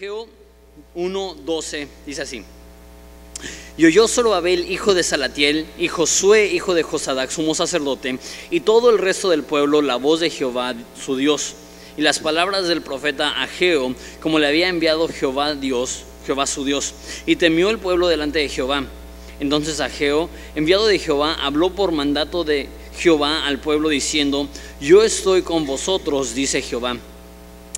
[0.00, 0.26] Ageo
[0.94, 2.42] 1:12 dice así.
[3.76, 8.18] Y oyó Zorobabel, hijo de Salatiel, y Josué, hijo de Josadac, sumo sacerdote,
[8.50, 11.52] y todo el resto del pueblo la voz de Jehová, su Dios,
[11.98, 16.94] y las palabras del profeta Ageo, como le había enviado Jehová Dios, Jehová su Dios.
[17.26, 18.86] Y temió el pueblo delante de Jehová.
[19.38, 24.48] Entonces Ageo, enviado de Jehová, habló por mandato de Jehová al pueblo diciendo,
[24.80, 26.96] yo estoy con vosotros, dice Jehová.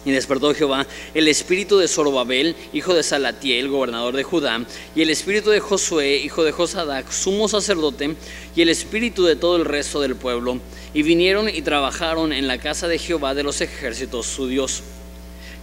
[0.04, 4.64] Y despertó Jehová el espíritu de Zorobabel, hijo de Salatiel, gobernador de Judá,
[4.96, 8.16] y el espíritu de Josué, hijo de Josadac, sumo sacerdote,
[8.56, 10.58] y el espíritu de todo el resto del pueblo.
[10.92, 14.82] Y vinieron y trabajaron en la casa de Jehová de los ejércitos, su Dios.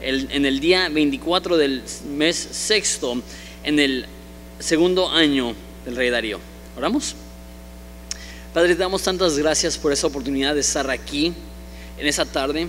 [0.02, 1.84] El- en el día 24 del
[2.16, 3.22] mes sexto,
[3.66, 4.06] en el
[4.60, 5.54] segundo año
[5.86, 6.40] del rey Darío.
[6.78, 7.14] ¿Oramos?
[8.54, 11.34] Padre, te damos tantas gracias por esa oportunidad de estar aquí
[11.98, 12.68] en esa tarde,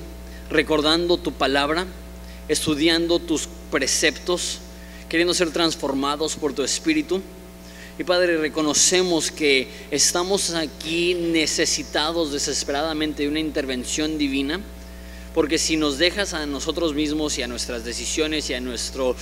[0.51, 1.87] recordando tu palabra,
[2.49, 4.59] estudiando tus preceptos,
[5.09, 7.23] queriendo ser transformados por tu espíritu.
[7.99, 14.61] Y Padre, reconocemos que estamos aquí necesitados desesperadamente de una intervención divina,
[15.35, 19.15] porque si nos dejas a nosotros mismos y a nuestras decisiones y a nuestro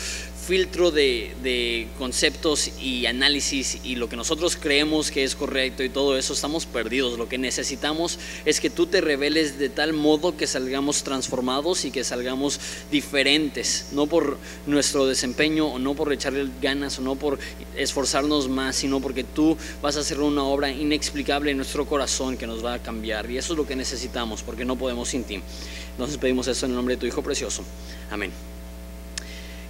[0.49, 5.91] filtro de, de conceptos y análisis y lo que nosotros creemos que es correcto y
[5.91, 7.19] todo eso, estamos perdidos.
[7.19, 11.91] Lo que necesitamos es que tú te reveles de tal modo que salgamos transformados y
[11.91, 12.61] que salgamos
[12.91, 17.39] diferentes, no por nuestro desempeño o no por echarle ganas o no por
[17.77, 22.47] esforzarnos más, sino porque tú vas a hacer una obra inexplicable en nuestro corazón que
[22.47, 23.31] nos va a cambiar.
[23.31, 25.43] Y eso es lo que necesitamos, porque no podemos sin ti.
[25.91, 27.63] Entonces pedimos eso en el nombre de tu Hijo precioso.
[28.11, 28.58] Amén.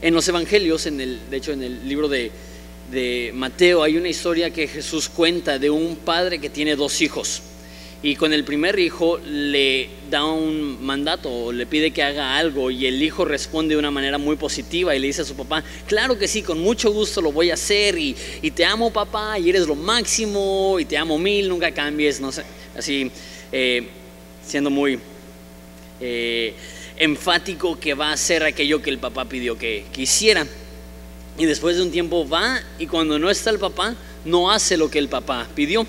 [0.00, 2.30] En los evangelios, en el, de hecho en el libro de,
[3.34, 7.42] Mateo, hay una historia que Jesús cuenta de un padre que tiene dos hijos.
[8.00, 12.70] Y con el primer hijo le da un mandato, o le pide que haga algo,
[12.70, 15.64] y el hijo responde de una manera muy positiva y le dice a su papá,
[15.88, 19.36] claro que sí, con mucho gusto lo voy a hacer, y, y te amo papá,
[19.38, 22.44] y eres lo máximo, y te amo mil, nunca cambies, no sé,
[22.76, 23.10] así,
[23.50, 23.88] eh,
[24.46, 25.00] siendo muy
[26.00, 26.54] eh,
[26.98, 30.46] enfático que va a hacer aquello que el papá pidió que, que hiciera.
[31.38, 33.94] Y después de un tiempo va y cuando no está el papá,
[34.24, 35.86] no hace lo que el papá pidió.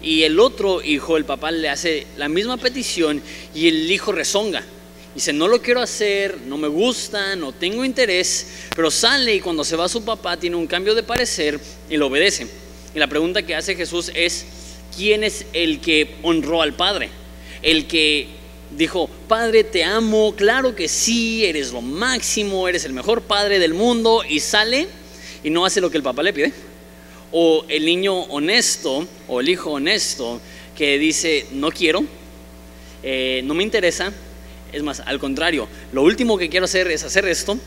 [0.00, 3.22] Y el otro hijo, el papá le hace la misma petición
[3.54, 4.62] y el hijo rezonga.
[5.14, 9.62] Dice, no lo quiero hacer, no me gusta, no tengo interés, pero sale y cuando
[9.62, 12.48] se va su papá tiene un cambio de parecer y lo obedece.
[12.94, 14.44] Y la pregunta que hace Jesús es,
[14.96, 17.10] ¿quién es el que honró al Padre?
[17.62, 18.28] El que
[18.76, 23.74] dijo, Padre, te amo, claro que sí, eres lo máximo, eres el mejor padre del
[23.74, 24.88] mundo, y sale
[25.42, 26.52] y no hace lo que el papá le pide.
[27.32, 30.40] O el niño honesto, o el hijo honesto,
[30.76, 32.04] que dice, no quiero,
[33.02, 34.12] eh, no me interesa,
[34.72, 37.58] es más, al contrario, lo último que quiero hacer es hacer esto,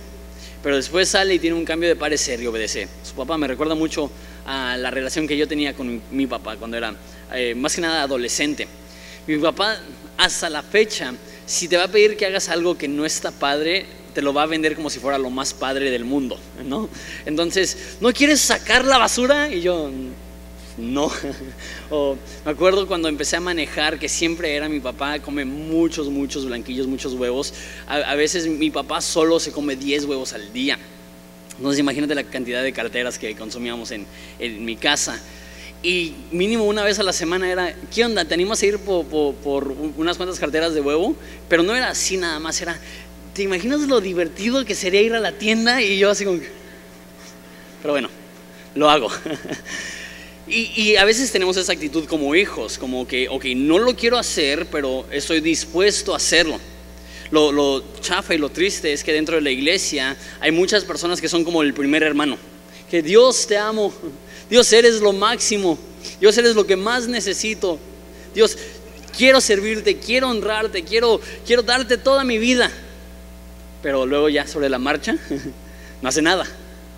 [0.64, 2.88] pero después sale y tiene un cambio de parecer y obedece.
[3.04, 4.12] Su papá me recuerda mucho
[4.46, 6.96] a la relación que yo tenía con mi, papá cuando era
[7.34, 8.68] eh, más que nada adolescente.
[9.28, 9.78] Mi papá
[10.18, 11.14] hasta la fecha,
[11.46, 14.44] si te va a pedir que hagas algo que no está padre, te lo va
[14.44, 16.90] a vender como si fuera lo más padre del mundo, ¿no?
[17.26, 19.54] Entonces, ¿no quieres sacar la basura?
[19.54, 19.92] Y yo,
[20.78, 21.12] no.
[21.90, 26.46] o me acuerdo cuando empecé a manejar, que siempre era mi papá, come muchos, muchos
[26.46, 27.54] blanquillos, muchos huevos.
[27.88, 30.80] A, veces mi papá solo se come 10 huevos al día.
[31.58, 34.06] Entonces, imagínate la cantidad de carteras que consumíamos en,
[34.40, 35.22] en mi casa.
[35.84, 38.26] Y mínimo una vez a la semana era, ¿qué onda?
[38.26, 41.16] ¿Te animas a ir por, por, por, unas cuantas carteras de huevo?
[41.48, 42.80] Pero no era así nada más, era,
[43.34, 45.82] ¿te imaginas lo divertido que sería ir a la tienda?
[45.82, 46.40] Y yo así como.
[47.82, 48.10] Pero bueno,
[48.74, 49.10] lo hago.
[50.48, 54.18] y, y, a veces tenemos esa actitud como hijos, como que, ok, no lo quiero
[54.18, 56.60] hacer, pero estoy dispuesto a hacerlo.
[57.30, 61.22] Lo, lo chafa y lo triste es que dentro de la iglesia hay muchas personas
[61.22, 62.38] que son como el primer hermano.
[62.90, 63.94] Que Dios te amo,
[64.50, 65.78] Dios eres lo máximo,
[66.20, 67.80] Dios eres lo que más necesito.
[68.34, 68.58] Dios,
[69.18, 72.72] quiero servirte, quiero honrarte, quiero, quiero darte toda mi vida.
[73.82, 75.18] Pero luego ya sobre la marcha
[76.02, 76.46] no hace nada.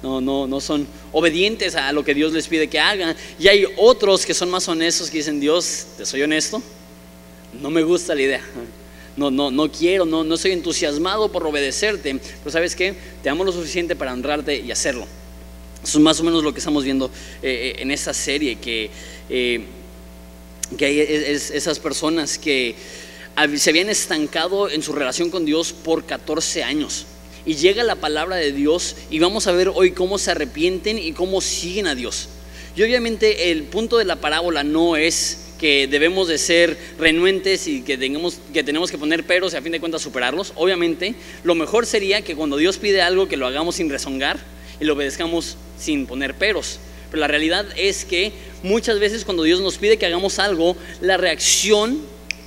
[0.01, 3.15] No, no, no son obedientes a lo que Dios les pide que hagan.
[3.37, 6.61] Y hay otros que son más honestos que dicen, Dios, te soy honesto,
[7.61, 8.41] no me gusta la idea.
[9.17, 12.17] No, no, no quiero, no, no soy entusiasmado por obedecerte.
[12.17, 15.05] Pero sabes qué, te amo lo suficiente para honrarte y hacerlo.
[15.83, 17.09] Eso es más o menos lo que estamos viendo
[17.41, 18.89] eh, en esta serie, que,
[19.29, 19.61] eh,
[20.77, 22.75] que hay es, esas personas que
[23.55, 27.05] se habían estancado en su relación con Dios por 14 años.
[27.45, 31.13] Y llega la palabra de Dios y vamos a ver hoy cómo se arrepienten y
[31.13, 32.27] cómo siguen a Dios.
[32.75, 37.81] Y obviamente el punto de la parábola no es que debemos de ser renuentes y
[37.81, 40.51] que, tengamos, que tenemos que poner peros y a fin de cuentas superarlos.
[40.55, 44.39] Obviamente, lo mejor sería que cuando Dios pide algo que lo hagamos sin rezongar
[44.79, 46.79] y lo obedezcamos sin poner peros.
[47.09, 48.31] Pero la realidad es que
[48.63, 51.99] muchas veces cuando Dios nos pide que hagamos algo, la reacción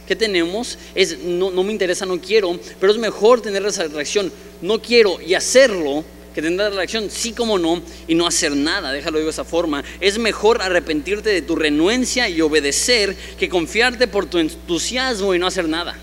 [0.06, 4.32] que tenemos es no, no me interesa, no quiero, pero es mejor tener esa reacción,
[4.60, 8.92] no quiero y hacerlo que tener la reacción sí como no y no hacer nada,
[8.92, 9.84] déjalo de esa forma.
[10.00, 15.46] Es mejor arrepentirte de tu renuencia y obedecer que confiarte por tu entusiasmo y no
[15.46, 15.96] hacer nada.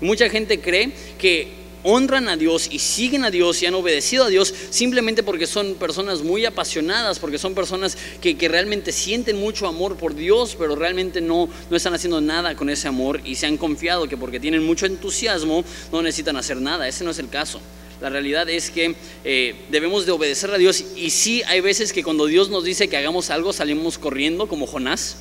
[0.00, 4.24] Y mucha gente cree que honran a Dios y siguen a Dios y han obedecido
[4.24, 9.68] a Dios simplemente porque son personas muy apasionadas, porque son personas que, realmente sienten mucho
[9.68, 13.46] amor por Dios, pero realmente no, no están haciendo nada con ese amor y se
[13.46, 16.88] han confiado que porque tienen mucho entusiasmo no necesitan hacer nada.
[16.88, 17.60] Ese no es el caso.
[18.00, 18.94] La realidad es que
[19.24, 22.88] eh, debemos de obedecer a Dios y sí hay veces que cuando Dios nos dice
[22.88, 25.18] que hagamos algo salimos corriendo como Jonás,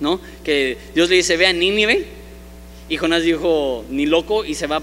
[0.00, 0.20] ¿no?
[0.44, 2.06] Que Dios le dice, ve a Nínive
[2.88, 4.82] y Jonás dijo, ni loco y se va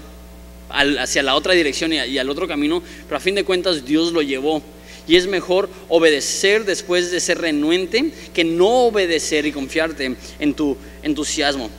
[0.68, 4.22] hacia la otra dirección y, al otro camino, pero a fin de cuentas Dios lo
[4.22, 4.62] llevó.
[5.08, 10.76] Y es mejor obedecer después de ser renuente que no obedecer y confiarte en tu
[11.02, 11.70] entusiasmo.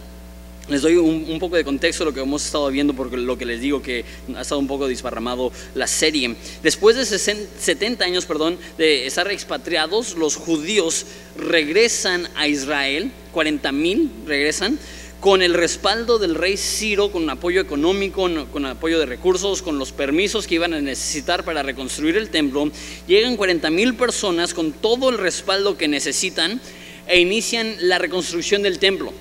[0.69, 3.45] Les doy un, poco de contexto de lo que hemos estado viendo, porque lo que
[3.45, 4.03] les digo que
[4.35, 6.35] ha estado un poco disparramado la serie.
[6.61, 11.05] Después de 70 años perdón, de estar expatriados, los judíos
[11.37, 14.77] regresan a Israel, 40 mil regresan,
[15.19, 19.91] con el respaldo del rey Ciro, con apoyo económico, con apoyo de recursos, con los
[19.91, 22.71] permisos que iban a necesitar para reconstruir el templo,
[23.07, 26.61] llegan 40 mil personas con todo el respaldo que necesitan
[27.07, 29.11] e inician la reconstrucción del templo.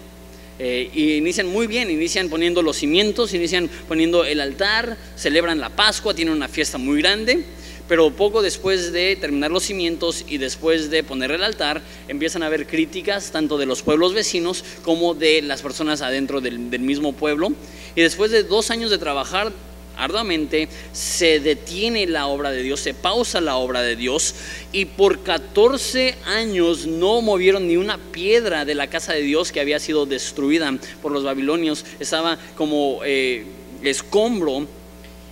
[0.59, 6.15] Eh, inician muy bien, inician poniendo los cimientos, inician poniendo el altar, celebran la Pascua,
[6.15, 7.45] tienen una fiesta muy grande
[7.89, 12.47] pero poco después de terminar los cimientos y después de poner el altar, empiezan a
[12.47, 17.53] haber críticas tanto de los pueblos vecinos como de las personas adentro del, mismo pueblo.
[17.95, 19.53] Y después de dos años de trabajar
[19.97, 24.35] arduamente, se detiene la obra de Dios, se pausa la obra de Dios
[24.71, 29.61] y por 14 años no movieron ni una piedra de la casa de Dios que
[29.61, 33.47] había sido destruida por los babilonios, estaba como eh,
[33.83, 34.67] escombro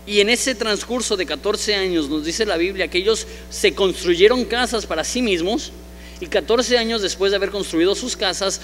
[0.07, 4.45] y en ese transcurso de 14 años nos dice la Biblia que ellos se construyeron
[4.45, 5.73] casas para sí mismos
[6.21, 8.61] y 14 años después de haber construido sus casas,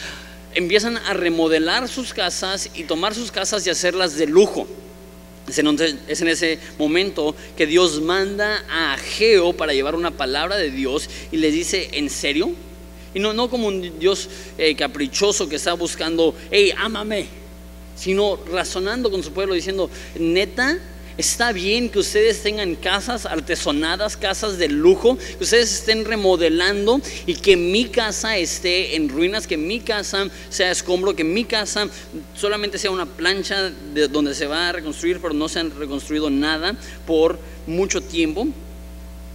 [0.54, 4.68] empiezan a remodelar sus casas y tomar sus casas y hacerlas de lujo.
[5.48, 11.08] Es en ese momento que Dios manda a Ageo para llevar una palabra de Dios
[11.32, 12.52] y les dice, ¿en serio?
[13.14, 14.28] Y no, no como un Dios
[14.58, 17.26] eh, caprichoso que está buscando, hey, ámame,
[17.96, 20.78] sino razonando con su pueblo diciendo, neta,
[21.20, 27.34] Está bien que ustedes tengan casas artesonadas, casas de lujo, que ustedes estén remodelando y
[27.34, 31.90] que mi casa esté en ruinas, que mi casa sea escombro, que mi casa
[32.34, 36.30] solamente sea una plancha de donde se va a reconstruir, pero no se han reconstruido
[36.30, 36.74] nada
[37.06, 38.48] por mucho tiempo.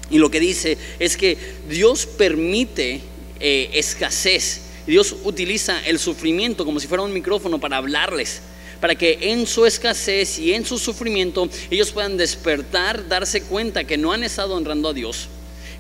[0.10, 1.38] Y lo que dice es que
[1.70, 3.02] Dios permite
[3.40, 4.62] eh, escasez.
[4.88, 8.42] Dios utiliza el sufrimiento como si fuera un micrófono para hablarles
[8.80, 13.98] para que en su escasez y en su sufrimiento ellos puedan despertar, darse cuenta que
[13.98, 15.28] no han estado honrando a Dios.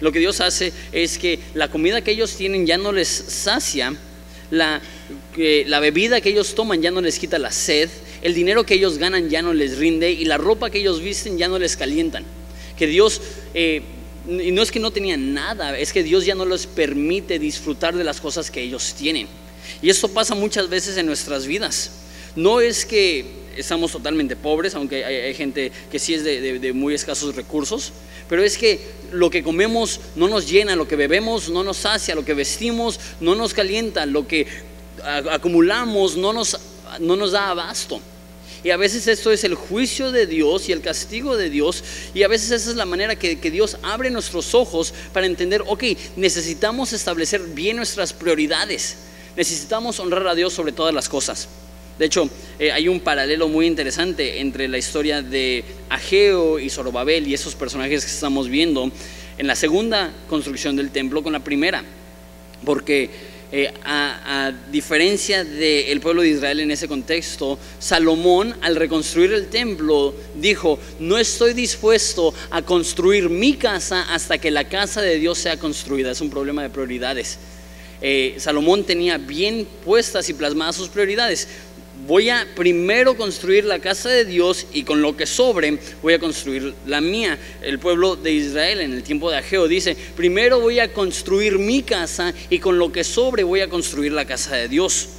[0.01, 3.95] Lo que Dios hace es que la comida que ellos tienen ya no les sacia,
[4.51, 4.81] la,
[5.79, 7.89] bebida que ellos toman ya no les quita la sed,
[8.21, 11.37] el dinero que ellos ganan ya no les rinde y la ropa que ellos visten
[11.37, 12.23] ya no les calientan.
[12.77, 13.21] Que Dios...
[13.53, 13.81] Eh,
[14.27, 17.95] y no es que no tenían nada, es que Dios ya no les permite disfrutar
[17.95, 19.27] de las cosas que ellos tienen.
[19.83, 21.91] Y esto pasa muchas veces en nuestras vidas.
[22.35, 27.35] No es que estamos totalmente pobres, aunque hay, gente que sí es de, muy escasos
[27.35, 27.93] recursos,
[28.29, 28.79] pero es que
[29.11, 32.99] lo que comemos no nos llena, lo que bebemos no nos sacia, lo que vestimos
[33.21, 34.47] no nos calienta, lo que
[35.31, 36.59] acumulamos no nos,
[36.99, 38.01] no nos da abasto.
[38.63, 41.83] Y a veces esto es el juicio de Dios y el castigo de Dios.
[42.15, 45.63] Y a veces esa es la manera que, que, Dios abre nuestros ojos para entender,
[45.67, 45.83] ok,
[46.15, 48.97] necesitamos establecer bien nuestras prioridades.
[49.37, 51.47] Necesitamos honrar a Dios sobre todas las cosas.
[51.97, 57.27] De hecho, eh, hay un paralelo muy interesante entre la historia de Ageo y Zorobabel
[57.27, 58.91] y esos personajes que estamos viendo
[59.37, 61.83] en la segunda construcción del templo con la primera.
[62.65, 63.09] Porque
[63.51, 70.13] eh, a, diferencia del pueblo de Israel en ese contexto, Salomón al reconstruir el templo
[70.35, 75.57] dijo, no estoy dispuesto a construir mi casa hasta que la casa de Dios sea
[75.57, 76.11] construida.
[76.11, 77.37] Es un problema de prioridades.
[78.01, 81.47] Eh, Salomón tenía bien puestas y plasmadas sus prioridades
[82.07, 86.19] voy a primero construir la casa de Dios y con lo que sobre voy a
[86.19, 87.37] construir la mía.
[87.61, 91.83] El pueblo de Israel en el tiempo de Ageo dice, primero voy a construir mi
[91.83, 95.09] casa y con lo que sobre voy a construir la casa de Dios.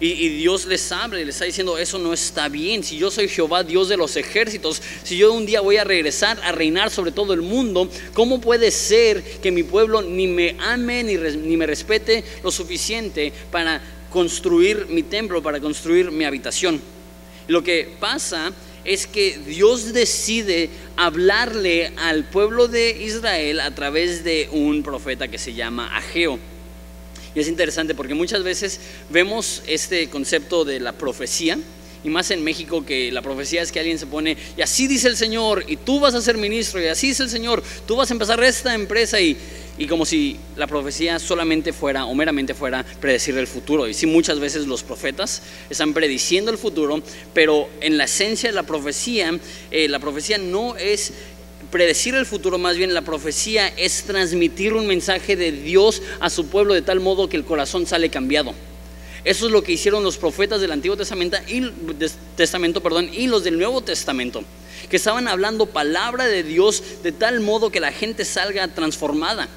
[0.00, 2.82] Y, Dios les habla y les está diciendo, eso no está bien.
[2.82, 6.38] Si yo soy Jehová, Dios de los ejércitos, si yo un día voy a regresar
[6.42, 11.04] a reinar sobre todo el mundo, ¿cómo puede ser que mi pueblo ni me ame
[11.04, 13.80] ni, ni me respete lo suficiente para
[14.14, 16.80] construir mi templo, para construir mi habitación?
[17.48, 18.52] Lo que pasa
[18.84, 25.36] es que Dios decide hablarle al pueblo de Israel a través de un profeta que
[25.36, 26.38] se llama Ageo.
[27.34, 28.78] Y es interesante porque muchas veces
[29.10, 31.58] vemos este concepto de la profecía,
[32.04, 35.08] y más en México que la profecía es que alguien se pone, y así dice
[35.08, 38.10] el Señor, y tú vas a ser ministro, y así dice el Señor, tú vas
[38.10, 39.36] a empezar esta empresa, y,
[39.78, 43.88] y como si la profecía solamente fuera o meramente fuera predecir el futuro.
[43.88, 48.54] Y sí, muchas veces los profetas están prediciendo el futuro, pero en la esencia de
[48.54, 49.38] la profecía,
[49.70, 51.12] eh, la profecía no es
[51.70, 56.46] predecir el futuro, más bien la profecía es transmitir un mensaje de Dios a su
[56.46, 58.54] pueblo de tal modo que el corazón sale cambiado.
[59.24, 61.62] Eso es lo que hicieron los profetas del Antiguo Testamento y,
[62.36, 64.44] Testamento, perdón, y los del Nuevo Testamento,
[64.90, 69.48] que estaban hablando palabra de Dios de tal modo que la gente salga transformada.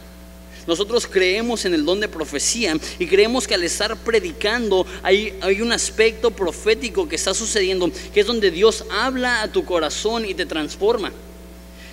[0.67, 5.61] Nosotros creemos en el don de profecía y creemos que al estar predicando hay, hay,
[5.61, 10.33] un aspecto profético que está sucediendo, que es donde Dios habla a tu corazón y
[10.33, 11.11] te transforma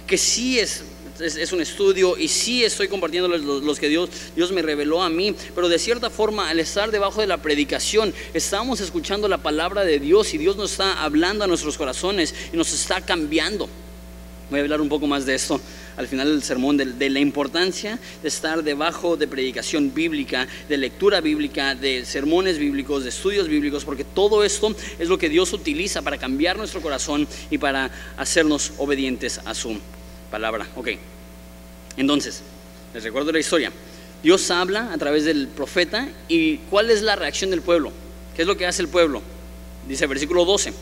[0.07, 0.83] que sí es,
[1.21, 5.35] es, un estudio y sí estoy compartiendo los, que Dios, Dios me reveló a mí,
[5.55, 10.01] pero de cierta forma al estar debajo de la predicación estamos escuchando la palabra de
[10.01, 13.69] Dios y Dios nos está hablando a nuestros corazones y nos está cambiando.
[14.51, 15.61] Voy a hablar un poco más de esto
[15.97, 20.77] al final del sermón, de, de, la importancia de estar debajo de predicación bíblica, de
[20.77, 25.53] lectura bíblica, de sermones bíblicos, de estudios bíblicos, porque todo esto es lo que Dios
[25.53, 29.79] utiliza para cambiar nuestro corazón y para hacernos obedientes a su
[30.35, 30.67] palabra.
[30.75, 30.89] Ok.
[31.97, 32.43] Entonces,
[32.93, 33.71] les recuerdo la historia.
[34.21, 37.93] Dios habla a través del profeta y ¿cuál es la reacción del pueblo?
[38.35, 39.23] ¿Qué es lo que hace el pueblo?
[39.87, 40.73] Dice versículo 12.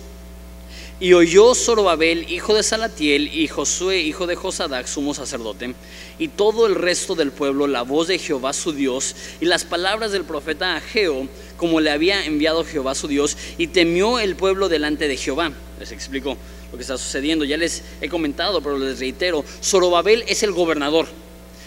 [1.01, 5.75] Y oyó Zorobabel, hijo de Salatiel, y Josué, hijo de Josadac, sumo sacerdote,
[6.19, 10.13] y todo el resto del pueblo la voz de Jehová su Dios, y las palabras
[10.13, 11.29] del profeta Ageo,
[11.59, 15.53] como le había enviado Jehová su Dios, y temió el pueblo delante de Jehová.
[15.81, 16.39] Les explico
[16.73, 17.45] lo que está sucediendo.
[17.45, 21.07] Ya les he comentado, pero les reitero, Zorobabel es el gobernador.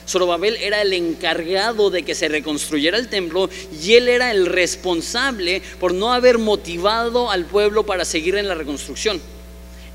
[0.07, 3.49] Zorobabel era el encargado de que se reconstruyera el templo
[3.81, 8.55] y él era el responsable por no haber motivado al pueblo para seguir en la
[8.55, 9.21] reconstrucción.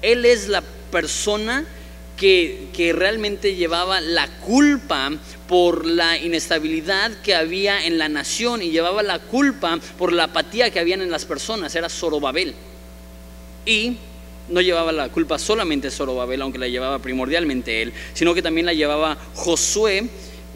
[0.02, 1.64] Él es la persona
[2.16, 5.10] que, que, realmente llevaba la culpa
[5.48, 10.70] por la inestabilidad que había en la nación y llevaba la culpa por la apatía
[10.70, 11.74] que habían en las personas.
[11.74, 12.54] Era Zorobabel.
[13.64, 13.96] Y
[14.50, 18.74] no llevaba la culpa solamente Zorobabel, aunque la llevaba primordialmente él, sino que también la
[18.74, 20.08] llevaba Josué,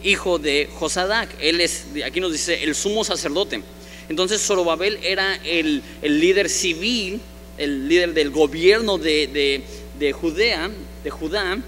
[0.02, 1.30] hijo de Josadac.
[1.40, 3.62] Él es, aquí nos dice, el sumo sacerdote.
[4.08, 7.20] Entonces Zorobabel era el, líder civil,
[7.56, 9.62] el líder del gobierno de,
[9.98, 10.70] de Judea,
[11.02, 11.58] de Judá,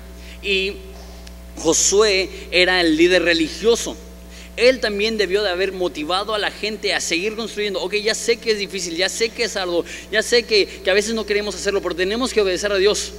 [0.43, 0.75] y
[1.57, 3.97] Josué era el líder religioso
[4.57, 7.81] él también debió de haber motivado a la gente a seguir construyendo.
[7.83, 10.91] Ok, ya sé que es difícil, ya sé que es algo, ya sé que, que
[10.91, 13.13] a veces no queremos hacerlo, pero tenemos que obedecer a Dios.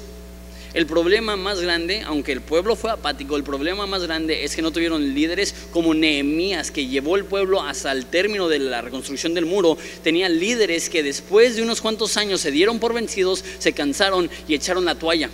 [0.73, 4.61] El problema más grande, aunque el pueblo fue apático, el problema más grande es que
[4.61, 9.33] no tuvieron líderes como Nehemías, que llevó el pueblo hasta el término de la reconstrucción
[9.33, 9.77] del muro.
[10.03, 14.53] Tenían líderes que después de unos cuantos años se dieron por vencidos, se cansaron y
[14.53, 15.29] echaron la toalla.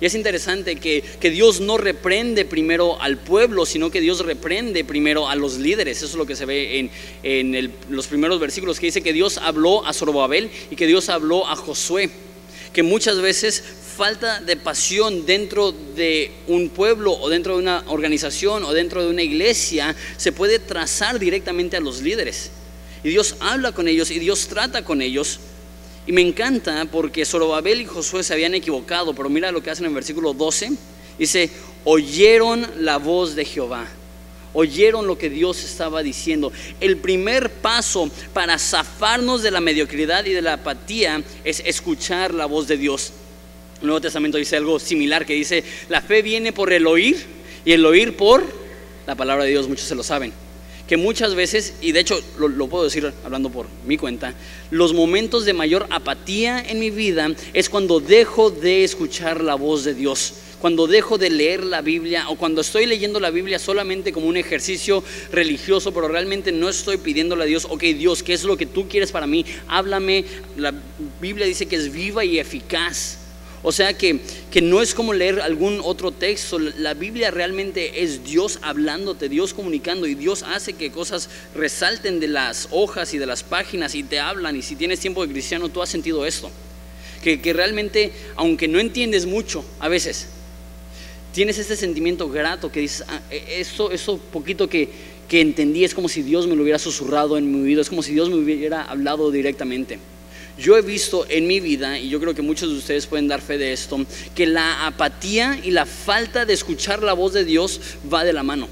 [0.00, 5.28] Y es interesante que, Dios no reprende primero al pueblo, sino que Dios reprende primero
[5.28, 5.98] a los líderes.
[5.98, 6.90] Eso es lo que se ve
[7.22, 11.46] en, los primeros versículos, que dice que Dios habló a Zorobabel y que Dios habló
[11.46, 12.10] a Josué.
[12.72, 13.62] Que muchas veces
[13.96, 19.08] falta de pasión dentro de un pueblo o dentro de una organización o dentro de
[19.08, 22.50] una iglesia se puede trazar directamente a los líderes.
[23.02, 25.40] Y Dios habla con ellos y Dios trata con ellos
[26.06, 29.86] y me encanta porque Zorobabel y Josué se habían equivocado, pero mira lo que hacen
[29.86, 30.72] en versículo 12.
[31.18, 31.50] Dice,
[31.84, 33.86] oyeron la voz de Jehová.
[34.52, 36.52] Oyeron lo que Dios estaba diciendo.
[36.80, 42.46] El primer paso para zafarnos de la mediocridad y de la apatía es escuchar la
[42.46, 43.12] voz de Dios.
[43.80, 47.16] El Nuevo Testamento dice algo similar que dice, la fe viene por el oír
[47.64, 48.44] y el oír por
[49.06, 49.68] la palabra de Dios.
[49.68, 50.45] Muchos se lo saben
[50.88, 54.34] que muchas veces, y de hecho lo, puedo decir hablando por mi cuenta,
[54.70, 59.84] los momentos de mayor apatía en mi vida es cuando dejo de escuchar la voz
[59.84, 64.10] de Dios cuando dejo de leer la Biblia o cuando estoy leyendo la Biblia solamente
[64.10, 68.42] como un ejercicio religioso, pero realmente no estoy pidiéndole a Dios, ok Dios, ¿qué es
[68.42, 69.44] lo que tú quieres para mí?
[69.68, 70.24] Háblame.
[70.56, 70.72] La
[71.20, 73.25] Biblia dice que es viva y eficaz.
[73.62, 74.20] O sea que,
[74.50, 79.54] que no es como leer algún otro texto, la Biblia realmente es Dios hablándote, Dios
[79.54, 84.02] comunicando y Dios hace que cosas resalten de las hojas y de las páginas y
[84.02, 86.50] te hablan y si tienes tiempo de cristiano tú has sentido esto.
[87.22, 90.28] Que, que realmente, aunque no entiendes mucho a veces,
[91.32, 94.88] tienes este sentimiento grato que dices, ah, e, eso, eso poquito que,
[95.28, 98.02] que entendí es como si Dios me lo hubiera susurrado en mi oído, es como
[98.02, 99.98] si Dios me hubiera hablado directamente.
[100.58, 103.42] Yo he visto en mi vida, y yo creo que muchos de ustedes pueden dar
[103.42, 103.98] fe de esto,
[104.34, 107.80] que la apatía y la falta de escuchar la voz de Dios
[108.12, 108.68] va de la mano.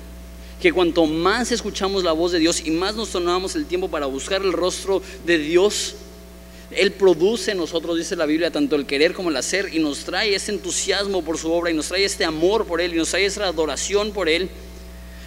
[0.62, 4.07] Que cuanto más escuchamos la voz de Dios y más nos tomamos el tiempo para
[4.07, 5.97] buscar el rostro de Dios,
[6.71, 10.05] Él produce en nosotros, dice la Biblia, tanto el querer como el hacer, y nos
[10.05, 13.11] trae ese entusiasmo por su obra, y nos trae este amor por Él, y nos
[13.11, 14.49] trae esa adoración por Él.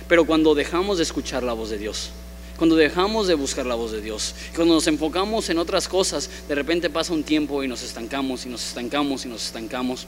[0.08, 2.10] Pero cuando dejamos de escuchar la voz de Dios,
[2.58, 6.56] cuando dejamos de buscar la voz de Dios, cuando nos enfocamos en otras cosas, de
[6.56, 10.08] repente pasa un tiempo y nos estancamos y nos estancamos y nos estancamos.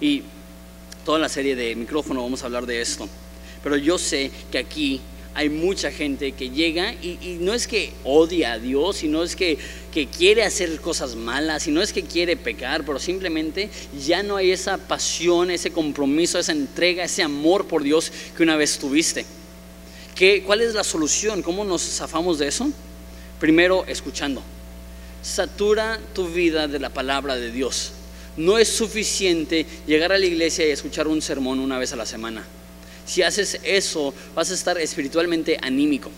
[0.00, 0.22] Y
[1.04, 3.08] toda la serie de micrófono vamos a hablar de esto.
[3.62, 5.00] Pero yo sé que aquí
[5.34, 9.36] hay mucha gente que llega y, no es que odia a Dios, y no es
[9.36, 9.58] que,
[9.92, 13.68] que quiere hacer cosas malas, y no es que quiere pecar, pero simplemente
[14.02, 18.56] ya no hay esa pasión, ese compromiso, esa entrega, ese amor por Dios que una
[18.56, 19.26] vez tuviste.
[20.46, 21.42] ¿Cuál es la solución?
[21.42, 22.70] ¿Cómo nos zafamos de eso?
[23.38, 24.42] Primero, escuchando.
[25.22, 27.92] Satura tu vida de la palabra de Dios.
[28.38, 32.06] No es suficiente llegar a la iglesia y escuchar un sermón una vez a la
[32.06, 32.44] semana.
[33.04, 36.10] Si haces eso, vas a estar espiritualmente anímico,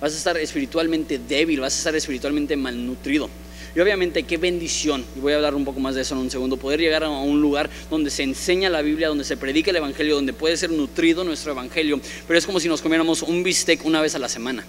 [0.00, 3.30] vas a estar espiritualmente débil, vas a estar espiritualmente malnutrido.
[3.74, 6.30] Y obviamente qué bendición, y voy a hablar un poco más de eso en un
[6.30, 9.76] segundo, poder llegar a un lugar donde se enseña la Biblia, donde se predica el
[9.76, 13.84] Evangelio, donde puede ser nutrido nuestro Evangelio, pero es como si nos comiéramos un bistec
[13.84, 14.64] una vez a la semana,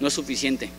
[0.00, 0.70] no es suficiente.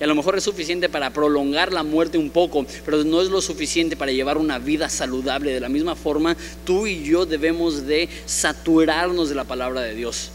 [0.00, 3.28] Y a lo mejor es suficiente para prolongar la muerte un poco, pero no es
[3.28, 5.52] lo suficiente para llevar una vida saludable.
[5.52, 10.32] De la misma forma, tú y yo debemos de saturarnos de la palabra de Dios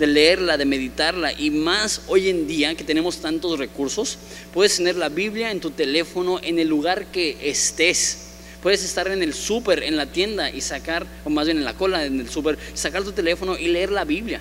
[0.00, 4.18] de leerla, de meditarla y más hoy en día que tenemos tantos recursos,
[4.52, 8.28] puedes tener la Biblia en tu teléfono en el lugar que estés.
[8.62, 11.74] Puedes estar en el súper, en la tienda y sacar, o más bien en la
[11.74, 14.40] cola en el súper, sacar tu teléfono y leer la Biblia.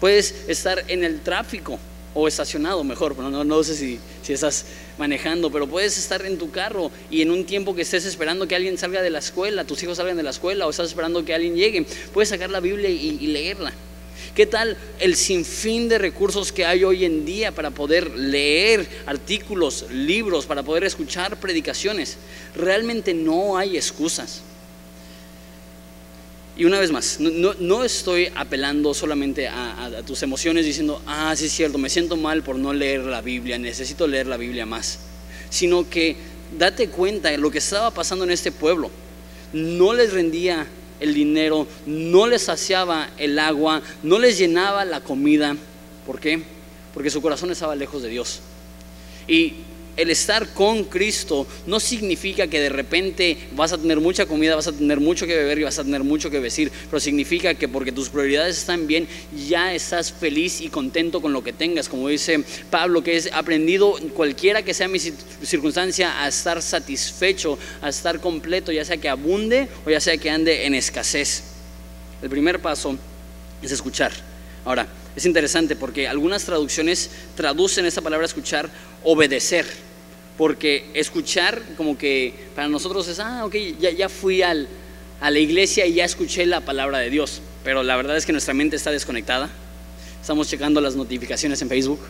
[0.00, 1.78] Puedes estar en el tráfico
[2.12, 4.64] o estacionado mejor, no, no sé si, si, estás
[4.98, 8.56] manejando, pero puedes estar en tu carro y en un tiempo que estés esperando que
[8.56, 11.34] alguien salga de la escuela, tus hijos salgan de la escuela o estás esperando que
[11.34, 13.72] alguien llegue, puedes sacar la Biblia y leerla.
[14.36, 19.86] ¿Qué tal el sinfín de recursos que hay hoy en día para poder leer artículos,
[19.90, 22.18] libros, para poder escuchar predicaciones?
[22.54, 24.42] Realmente no hay excusas.
[26.54, 31.52] Y una vez más, no, estoy apelando solamente a, tus emociones diciendo, ah, sí es
[31.52, 34.98] cierto, me siento mal por no leer la Biblia, necesito leer la Biblia más,
[35.48, 36.14] sino que
[36.58, 38.90] date cuenta de lo que estaba pasando en este pueblo.
[39.54, 40.66] No les rendía
[41.00, 45.56] el dinero, no les saciaba el agua, no les llenaba la comida.
[46.04, 46.42] ¿Por qué?
[46.94, 48.40] Porque su corazón estaba lejos de Dios.
[49.28, 49.54] Y
[49.96, 54.66] el estar con Cristo no significa que de repente vas a tener mucha comida, vas
[54.66, 57.68] a tener mucho que beber y vas a tener mucho que vestir, pero significa que
[57.68, 59.08] porque tus prioridades están bien,
[59.48, 63.96] ya estás feliz y contento con lo que tengas, como dice Pablo, que es aprendido
[64.14, 69.68] cualquiera que sea mi circunstancia a estar satisfecho, a estar completo, ya sea que abunde
[69.84, 71.44] o ya sea que ande en escasez.
[72.22, 72.96] El primer paso
[73.62, 74.12] es escuchar.
[74.64, 78.68] Ahora, es interesante porque algunas traducciones traducen esa palabra escuchar
[79.02, 79.66] obedecer.
[80.36, 84.68] Porque escuchar como que para nosotros es, ah, ok, ya, ya fui al,
[85.20, 87.40] a la iglesia y ya escuché la palabra de Dios.
[87.64, 89.48] Pero la verdad es que nuestra mente está desconectada.
[90.20, 92.00] Estamos checando las notificaciones en Facebook.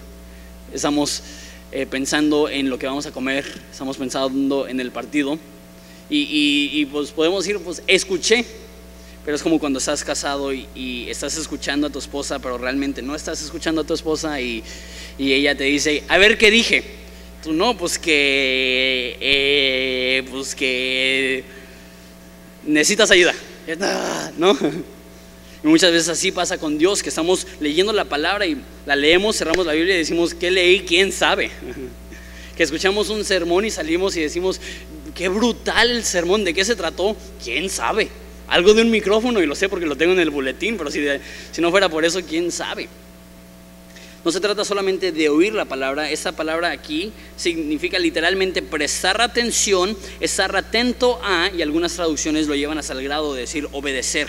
[0.74, 1.22] Estamos
[1.70, 3.44] eh, pensando en lo que vamos a comer.
[3.70, 5.38] Estamos pensando en el partido.
[6.10, 8.44] Y, y, pues podemos decir, pues escuché,
[9.26, 13.16] pero es como cuando estás casado y, estás escuchando a tu esposa, pero realmente no
[13.16, 14.62] estás escuchando a tu esposa y,
[15.18, 16.84] ella te dice, a ver qué dije.
[17.42, 21.42] Tú no, pues que, eh, pues que
[22.64, 23.34] necesitas ayuda.
[24.38, 24.56] ¿No?
[25.64, 29.36] Y muchas veces así pasa con Dios, que estamos leyendo la palabra y la leemos,
[29.36, 30.80] cerramos la Biblia y decimos, ¿qué leí?
[30.80, 31.50] ¿Quién sabe?
[32.56, 34.60] Que escuchamos un sermón y salimos y decimos,
[35.14, 37.16] qué brutal el sermón, ¿de qué se trató?
[37.42, 38.08] ¿Quién sabe?
[38.48, 41.04] Algo de un micrófono y lo sé porque lo tengo en el boletín, pero si,
[41.52, 42.88] si no fuera por eso, ¿quién sabe?
[44.26, 49.96] No se trata solamente de oír la palabra, esa palabra aquí significa literalmente prestar atención,
[50.18, 54.28] estar atento a, y algunas traducciones lo llevan hasta el grado de decir obedecer.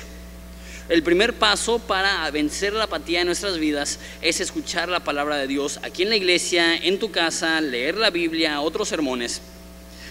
[0.87, 5.47] El primer paso para vencer la apatía en nuestras vidas es escuchar la palabra de
[5.47, 9.41] Dios aquí en la iglesia, en tu casa, leer la Biblia, otros sermones.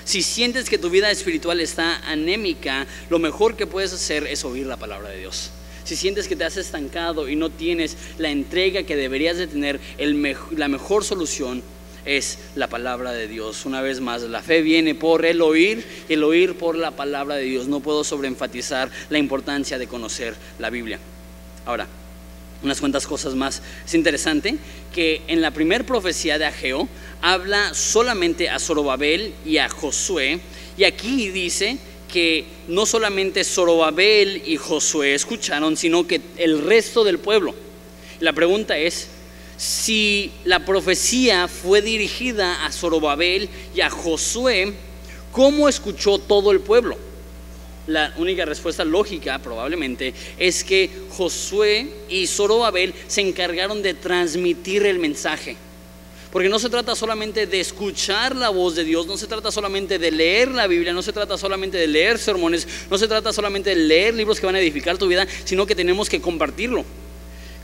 [0.07, 4.65] Si sientes que tu vida espiritual está anémica, lo mejor que puedes hacer es oír
[4.65, 5.51] la palabra de Dios.
[5.83, 9.81] Si sientes que te has estancado y no tienes la entrega que deberías de tener,
[10.53, 11.61] la mejor solución
[12.05, 13.67] es la palabra de Dios.
[13.67, 17.35] Una vez más, la fe viene por el oír y el oír por la palabra
[17.35, 17.67] de Dios.
[17.67, 21.01] No puedo sobreenfatizar la importancia de conocer la Biblia.
[21.67, 21.89] Ahora,
[22.67, 23.63] unas cuantas cosas más.
[23.87, 24.57] Es interesante
[24.93, 26.89] que en la primera profecía de Ageo
[27.23, 30.41] habla solamente a Zorobabel y a Josué,
[30.77, 31.79] y aquí dice
[32.13, 37.55] que no solamente Zorobabel y Josué escucharon, sino que el resto del pueblo.
[38.21, 39.09] La pregunta es,
[39.57, 44.75] si la profecía fue dirigida a Zorobabel y a Josué,
[45.33, 47.06] ¿cómo escuchó todo el pueblo?
[47.87, 54.99] La única respuesta lógica probablemente es que Josué y Zorobabel se encargaron de transmitir el
[54.99, 55.57] mensaje.
[56.33, 59.99] Porque no se trata solamente de escuchar la voz de Dios, no se trata solamente
[59.99, 63.71] de leer la Biblia, no se trata solamente de leer sermones, no se trata solamente
[63.71, 66.85] de leer libros que van a edificar tu vida, sino que tenemos que compartirlo.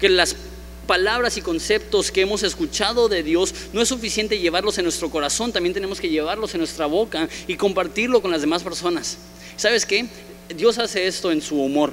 [0.01, 0.37] Que las
[0.87, 5.53] palabras y conceptos que hemos escuchado de Dios, no es suficiente llevarlos en nuestro corazón,
[5.53, 9.19] también tenemos que llevarlos en nuestra boca y compartirlo con las demás personas.
[9.57, 10.07] ¿Sabes qué?
[10.55, 11.93] Dios hace esto en su humor.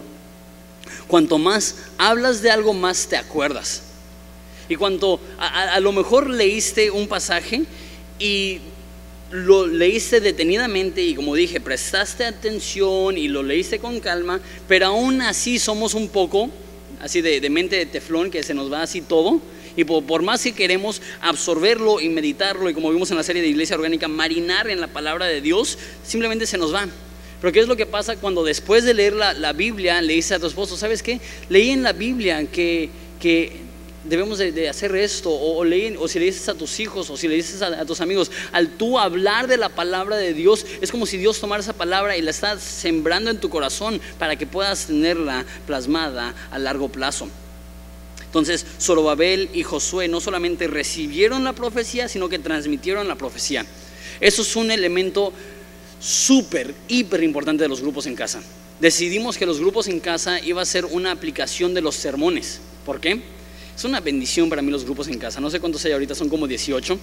[1.08, 3.84] Cuanto más hablas de algo, más te acuerdas.
[4.68, 7.64] Y cuanto a, a lo mejor leíste un pasaje
[8.20, 8.60] y
[9.32, 15.22] lo leíste detenidamente y como dije, prestaste atención y lo leíste con calma, pero aún
[15.22, 16.50] así somos un poco
[17.00, 19.42] así de, mente de teflón, que se nos va así todo.
[19.76, 23.48] Y por, más que queremos absorberlo y meditarlo, y como vimos en la serie de
[23.48, 26.88] Iglesia Orgánica, marinar en la palabra de Dios, simplemente se nos va.
[27.40, 30.34] Pero ¿qué es lo que pasa cuando después de leer la, la Biblia le dices
[30.34, 31.22] a tu esposo, ¿sabes qué?
[31.48, 32.90] Leí en la Biblia que,
[33.22, 33.69] que
[34.04, 37.36] debemos de, hacer esto, o, o, si le dices a tus hijos, o si le
[37.36, 41.18] dices a, tus amigos, al tú hablar de la palabra de Dios, es como si
[41.18, 45.46] Dios tomara esa palabra y la está sembrando en tu corazón para que puedas tenerla
[45.68, 47.28] plasmada a largo plazo.
[48.26, 53.66] Entonces, Zorobabel y Josué no solamente recibieron la profecía, sino que transmitieron la profecía.
[54.22, 55.34] Eso es un elemento
[56.00, 58.42] súper, hiper importante de los grupos en casa.
[58.80, 62.62] Decidimos que los grupos en casa iba a ser una aplicación de los sermones.
[62.86, 63.39] ¿Por qué?
[63.80, 65.40] Es una bendición para mí los grupos en casa.
[65.40, 67.00] No sé cuántos hay ahorita, son como 18.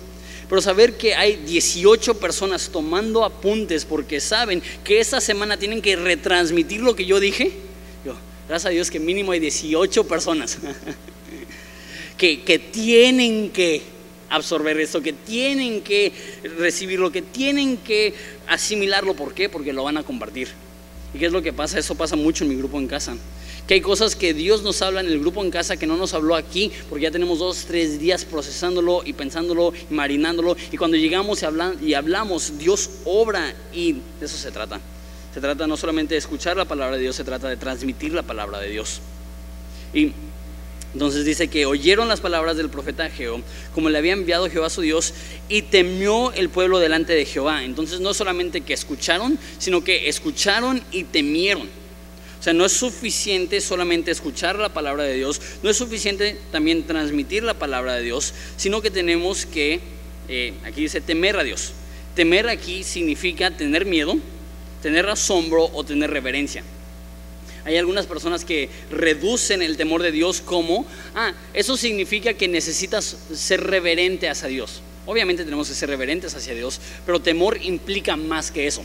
[0.47, 5.97] Pero saber que hay 18 personas tomando apuntes porque saben que esta semana tienen que
[5.97, 7.51] retransmitir lo que yo dije.
[8.47, 10.59] Gracias a Dios que mínimo hay 18 personas
[12.19, 13.81] que, que tienen que
[14.29, 16.13] absorber esto, que tienen que
[16.59, 18.13] recibirlo, que tienen que
[18.49, 19.15] asimilarlo.
[19.15, 19.49] ¿Por qué?
[19.49, 20.49] Porque lo van a compartir.
[21.15, 21.79] ¿Y qué es lo que pasa?
[21.79, 23.17] Eso pasa mucho en mi grupo en casa
[23.67, 26.15] que hay cosas que Dios nos habla en el grupo en casa que no nos
[26.15, 30.97] habló aquí, porque ya tenemos dos, tres días procesándolo y pensándolo y marinándolo, y cuando
[30.97, 31.43] llegamos
[31.83, 34.81] y, hablamos, Dios obra y de eso se trata.
[35.35, 38.23] Se trata no solamente de escuchar la palabra de Dios, se trata de transmitir la
[38.23, 39.01] palabra de Dios.
[39.93, 40.13] Y
[40.95, 43.43] entonces dice que oyeron las palabras del profeta Jehová,
[43.75, 45.13] como le había enviado Jehová su Dios,
[45.49, 47.65] y temió el pueblo delante de Jehová.
[47.65, 51.69] Entonces no solamente que escucharon, sino que escucharon y temieron.
[52.39, 56.87] O sea, no es suficiente solamente escuchar la palabra de Dios, no es suficiente también
[56.87, 59.81] transmitir la palabra de Dios, sino que tenemos que,
[60.29, 61.73] eh, aquí dice, temer a Dios.
[62.15, 64.17] Temer aquí significa tener miedo,
[64.83, 66.63] tener asombro o tener reverencia.
[67.67, 73.17] Hay algunas personas que reducen el temor de Dios como, ah, eso significa que necesitas
[73.35, 74.83] ser reverente hacia Dios.
[75.05, 78.85] Obviamente tenemos que ser reverentes hacia Dios, pero temor implica más que eso.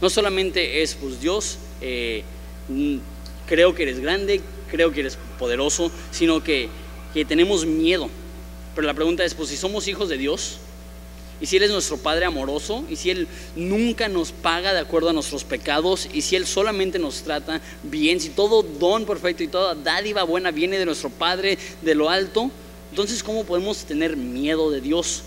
[0.00, 2.22] No solamente es, pues Dios, eh,
[3.46, 6.68] creo que eres grande, creo que eres poderoso, sino que,
[7.12, 8.08] que tenemos miedo.
[8.74, 10.58] Pero la pregunta es, pues si somos hijos de Dios,
[11.42, 15.10] y si Él es nuestro Padre amoroso, y si Él nunca nos paga de acuerdo
[15.10, 19.48] a nuestros pecados, y si Él solamente nos trata bien, si todo don perfecto y
[19.48, 22.50] toda dádiva buena viene de nuestro Padre de lo alto,
[22.90, 25.22] entonces ¿cómo podemos tener miedo de Dios?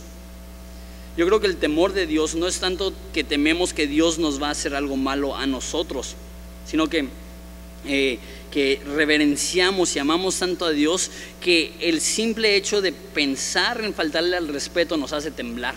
[1.18, 4.42] Yo creo que el temor de Dios no es tanto que tememos que Dios nos
[4.42, 6.16] va a hacer algo malo a nosotros,
[6.66, 7.10] sino que
[7.88, 8.20] eh,
[8.52, 14.38] que reverenciamos y amamos tanto a Dios que el simple hecho de pensar en faltarle
[14.38, 15.76] al respeto nos hace temblar.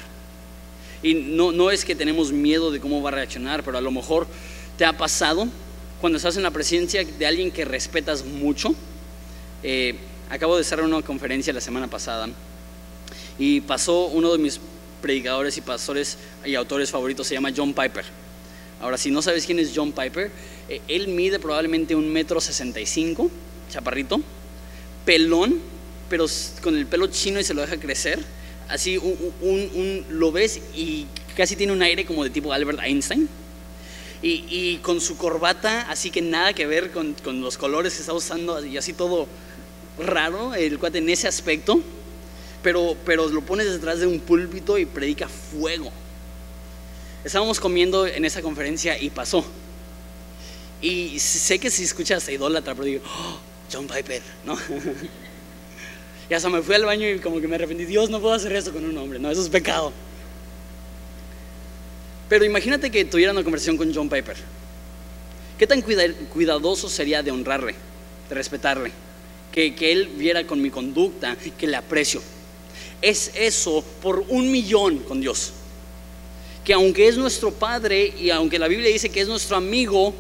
[1.03, 3.91] Y no, no es que tenemos miedo de cómo va a reaccionar, pero a lo
[3.91, 4.27] mejor
[4.77, 5.49] te ha pasado
[6.01, 8.75] cuando estás en la presencia de alguien que respetas mucho.
[9.63, 9.97] Eh,
[10.31, 12.29] acabo de estar una conferencia la semana pasada
[13.39, 14.61] y pasó uno de mis
[15.03, 18.05] predicadores y pastores y autores favoritos, se llama John Piper.
[18.81, 20.31] Ahora, si no sabes quién es John Piper,
[20.69, 23.31] eh, él mide probablemente un metro sesenta y cinco,
[23.71, 24.21] chaparrito,
[25.05, 25.61] pelón,
[26.09, 26.27] pero
[26.63, 28.21] con el pelo chino y se lo deja crecer.
[28.69, 33.29] Así un, lo ves y casi tiene un aire como de tipo Albert Einstein.
[34.21, 38.65] Y, con su corbata, así que nada que ver con, los colores que está usando,
[38.65, 39.29] y así todo
[39.97, 41.81] raro, el cuate en ese aspecto,
[42.61, 45.93] pero, pero lo pones detrás de un púlpito y predica fuego.
[47.25, 49.45] Estábamos comiendo en esa conferencia y pasó.
[50.81, 53.39] Y sé que si escuchas idólatra, pero digo, oh,
[53.73, 54.57] John Piper, ¿no?
[56.31, 58.55] y hasta me fui al baño y como que me arrepentí, Dios, no puedo hacer
[58.55, 59.93] eso con un hombre, no, eso es pecado.
[62.29, 64.37] Pero imagínate que tuviera una conversación con John Piper.
[65.59, 67.75] ¿Qué tan cuidadoso sería de honrarle,
[68.29, 68.93] de respetarle?
[69.51, 72.23] Que, que él viera con mi conducta que le aprecio.
[73.03, 75.53] Es eso por un millón con Dios.
[76.69, 80.13] Que aunque es nuestro Padre y aunque la Biblia dice que es nuestro amigo,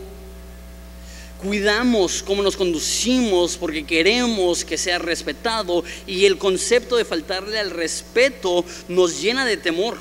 [1.42, 7.70] cuidamos cómo nos conducimos porque queremos que sea respetado y el concepto de faltarle al
[7.70, 9.98] respeto nos llena de temor.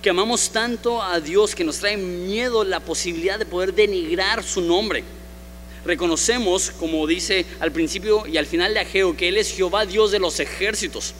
[0.00, 4.62] Que amamos tanto a Dios que nos trae miedo la posibilidad de poder denigrar su
[4.62, 5.04] nombre.
[5.84, 10.12] Reconocemos, como dice al principio y al final de Ageo, que Él es Jehová Dios
[10.12, 11.12] de los ejércitos.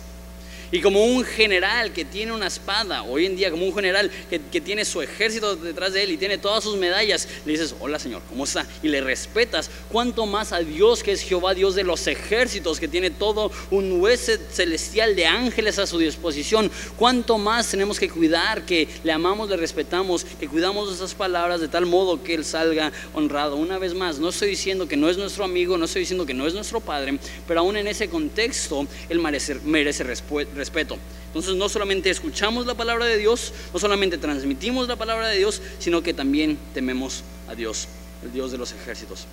[0.74, 4.60] Y como un general que tiene una espada, hoy en día como un general que,
[4.60, 8.22] tiene su ejército detrás de él y tiene todas sus medallas, le dices, hola Señor,
[8.28, 8.66] ¿cómo está?
[8.82, 12.88] Y le respetas, cuánto más a Dios que es Jehová, Dios de los ejércitos, que
[12.88, 18.66] tiene todo un huésped celestial de ángeles a su disposición, cuánto más tenemos que cuidar,
[18.66, 22.90] que le amamos, le respetamos, que cuidamos esas palabras de tal modo que Él salga
[23.12, 23.54] honrado.
[23.54, 26.34] Una vez más, no estoy diciendo que no es nuestro amigo, no estoy diciendo que
[26.34, 30.98] no es nuestro Padre, pero aún en ese contexto, Él merece, merece respeto respeto.
[31.26, 35.60] Entonces no solamente escuchamos la palabra de Dios, no solamente transmitimos la palabra de Dios,
[35.78, 37.86] sino que también tememos a Dios,
[38.24, 39.26] el Dios de los ejércitos.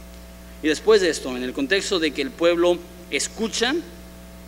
[0.61, 2.77] Y después de esto, en el contexto de que el pueblo
[3.09, 3.75] escucha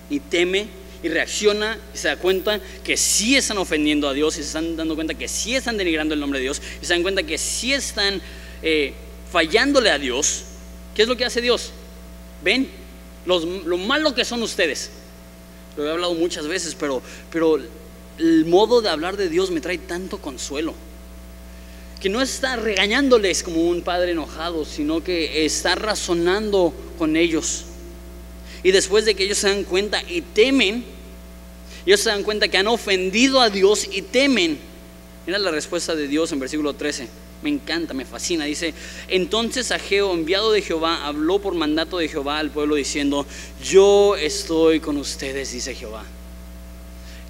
[0.09, 0.67] y teme
[1.01, 4.75] y reacciona y se da cuenta que sí están ofendiendo a Dios y se están
[4.75, 7.37] dando cuenta que sí están denigrando el nombre de Dios y se dan cuenta que
[7.37, 8.21] sí están
[8.61, 8.93] eh,
[9.31, 10.43] fallándole a Dios,
[10.95, 11.71] ¿qué es lo que hace Dios?
[12.43, 12.67] Ven
[13.25, 14.91] lo malo que son ustedes.
[15.75, 17.59] Lo he hablado muchas veces, pero, pero
[18.17, 20.73] el modo de hablar de Dios me trae tanto consuelo.
[21.99, 27.65] Que no está regañándoles como un padre enojado, sino que está razonando con ellos.
[28.61, 30.83] Y después de que ellos se dan cuenta y temen,
[31.85, 34.59] ellos se dan cuenta que han ofendido a Dios y temen.
[35.25, 38.45] Mira la respuesta de Dios en versículo 13 me encanta, me fascina.
[38.45, 38.73] Dice,
[39.07, 43.25] entonces Ageo, enviado de Jehová, habló por mandato de Jehová al pueblo diciendo,
[43.63, 46.03] yo estoy con ustedes, dice Jehová.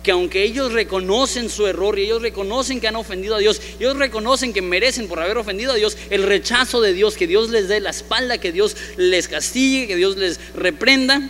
[0.04, 3.98] Que aunque ellos reconocen su error y ellos reconocen que han ofendido a Dios, ellos
[3.98, 7.68] reconocen que merecen por haber ofendido a Dios el rechazo de Dios, que Dios les
[7.68, 11.22] dé la espalda, que Dios les castigue, que Dios les reprenda.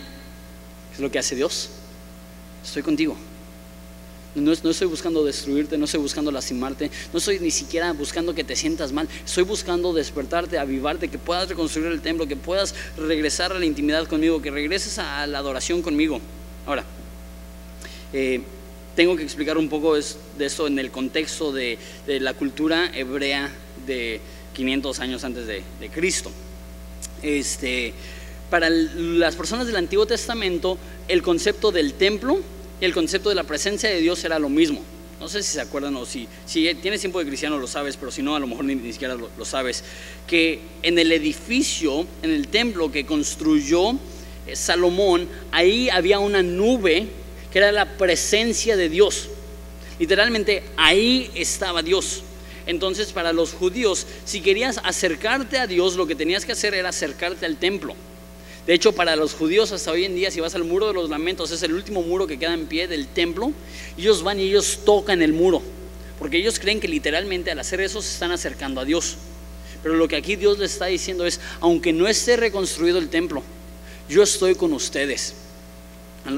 [0.92, 1.70] Es lo que hace Dios.
[2.64, 3.16] Estoy contigo.
[4.34, 8.56] No, estoy buscando destruirte, no estoy buscando lastimarte, no estoy ni siquiera buscando que te
[8.56, 9.08] sientas mal.
[9.24, 14.08] Estoy buscando despertarte, avivarte, que puedas reconstruir el templo, que puedas regresar a la intimidad
[14.08, 16.20] conmigo, que regreses a la adoración conmigo.
[16.66, 16.84] Ahora,
[18.12, 18.40] eh,
[18.96, 23.52] tengo que explicar un poco de esto en el contexto de, la cultura hebrea
[23.86, 24.20] de
[24.54, 26.32] 500 años antes de, de Cristo.
[27.22, 27.94] Este,
[28.50, 32.40] para las personas del Antiguo Testamento, el concepto del templo
[32.84, 34.82] el concepto de la presencia de Dios era lo mismo.
[35.20, 38.10] No sé si se acuerdan o si, si tienes tiempo de cristiano lo sabes, pero
[38.10, 39.84] si no, a lo mejor ni, siquiera lo, sabes.
[40.26, 43.92] Que en el edificio, en el templo que construyó
[44.46, 47.06] eh, Salomón, ahí había una nube
[47.52, 49.28] que era la presencia de Dios.
[49.98, 52.22] Literalmente ahí estaba Dios.
[52.66, 56.88] Entonces para los judíos, si querías acercarte a Dios, lo que tenías que hacer era
[56.88, 57.94] acercarte al templo.
[58.66, 61.10] De hecho, para los judíos hasta hoy en día, si vas al muro de los
[61.10, 63.52] lamentos, es el último muro que queda en pie del templo,
[63.98, 65.60] ellos van y ellos tocan el muro,
[66.18, 69.16] porque ellos creen que literalmente al hacer eso se están acercando a Dios.
[69.82, 73.42] Pero lo que aquí Dios les está diciendo es, aunque no esté reconstruido el templo,
[74.08, 75.34] yo estoy con ustedes.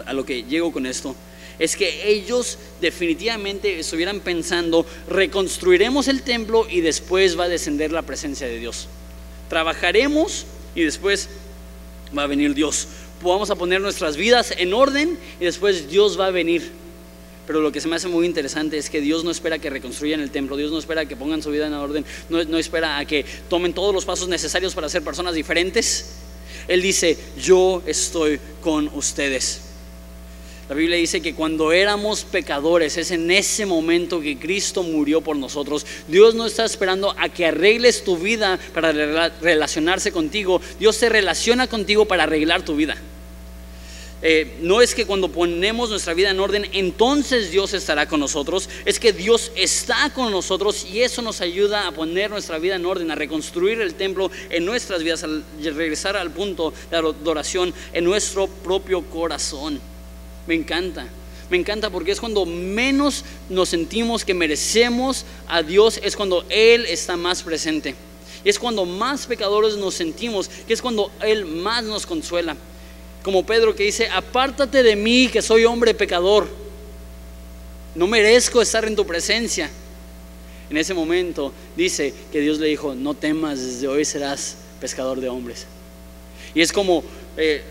[0.04, 1.14] A lo que llego con esto
[1.60, 8.02] es que ellos definitivamente estuvieran pensando, reconstruiremos el templo y después va a descender la
[8.02, 8.88] presencia de Dios.
[9.48, 11.28] Trabajaremos y después
[12.16, 12.88] va a venir Dios.
[13.22, 16.70] Vamos a poner nuestras vidas en orden y después Dios va a venir.
[17.46, 20.20] Pero lo que se me hace muy interesante es que Dios no espera que reconstruyan
[20.20, 23.04] el templo, Dios no espera que pongan su vida en orden, no, no espera a
[23.04, 26.16] que tomen todos los pasos necesarios para ser personas diferentes.
[26.66, 29.60] Él dice, yo estoy con ustedes.
[30.68, 35.36] La Biblia dice que cuando éramos pecadores, es en ese momento que Cristo murió por
[35.36, 35.86] nosotros.
[36.08, 38.90] Dios no está esperando a que arregles tu vida para
[39.40, 40.60] relacionarse contigo.
[40.80, 42.96] Dios se relaciona contigo para arreglar tu vida.
[44.22, 48.68] Eh, no es que cuando ponemos nuestra vida en orden, entonces Dios estará con nosotros.
[48.84, 52.86] Es que Dios está con nosotros y eso nos ayuda a poner nuestra vida en
[52.86, 55.28] orden, a reconstruir el templo en nuestras vidas, a
[55.62, 59.80] regresar al punto de adoración en nuestro propio corazón.
[60.46, 61.06] Me encanta.
[61.48, 66.86] Me encanta porque es cuando menos nos sentimos que merecemos a Dios, es cuando Él
[66.86, 67.94] está más presente.
[68.44, 72.56] Es cuando más pecadores nos sentimos, que es cuando Él más nos consuela.
[73.22, 76.48] Como Pedro que dice, apártate de mí que soy hombre pecador.
[77.94, 79.70] No merezco estar en tu presencia.
[80.68, 85.28] En ese momento dice que Dios le dijo, no temas, desde hoy serás pescador de
[85.28, 85.66] hombres.
[86.54, 87.04] Y es como
[87.36, 87.62] eh,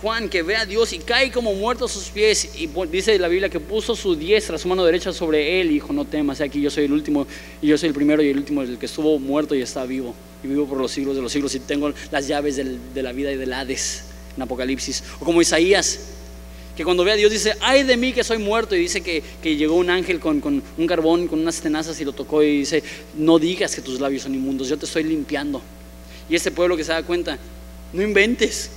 [0.00, 2.50] Juan que ve a Dios y cae como muerto a sus pies.
[2.58, 5.92] Y dice la Biblia que puso su diestra, su mano derecha sobre él y dijo,
[5.92, 7.26] no temas, aquí yo soy el último
[7.60, 10.14] y yo soy el primero y el último, el que estuvo muerto y está vivo.
[10.42, 13.30] Y vivo por los siglos de los siglos y tengo las llaves de la vida
[13.30, 14.04] y del Hades
[14.36, 15.04] en Apocalipsis.
[15.20, 16.00] O como Isaías,
[16.76, 18.74] que cuando ve a Dios dice, ay de mí que soy muerto.
[18.74, 22.12] Y dice que, llegó un ángel con, con, un carbón, con unas tenazas y lo
[22.12, 22.82] tocó y dice,
[23.14, 25.60] no digas que tus labios son inmundos, yo te estoy limpiando.
[26.30, 27.38] Y este pueblo que se da cuenta,
[27.92, 28.70] no inventes.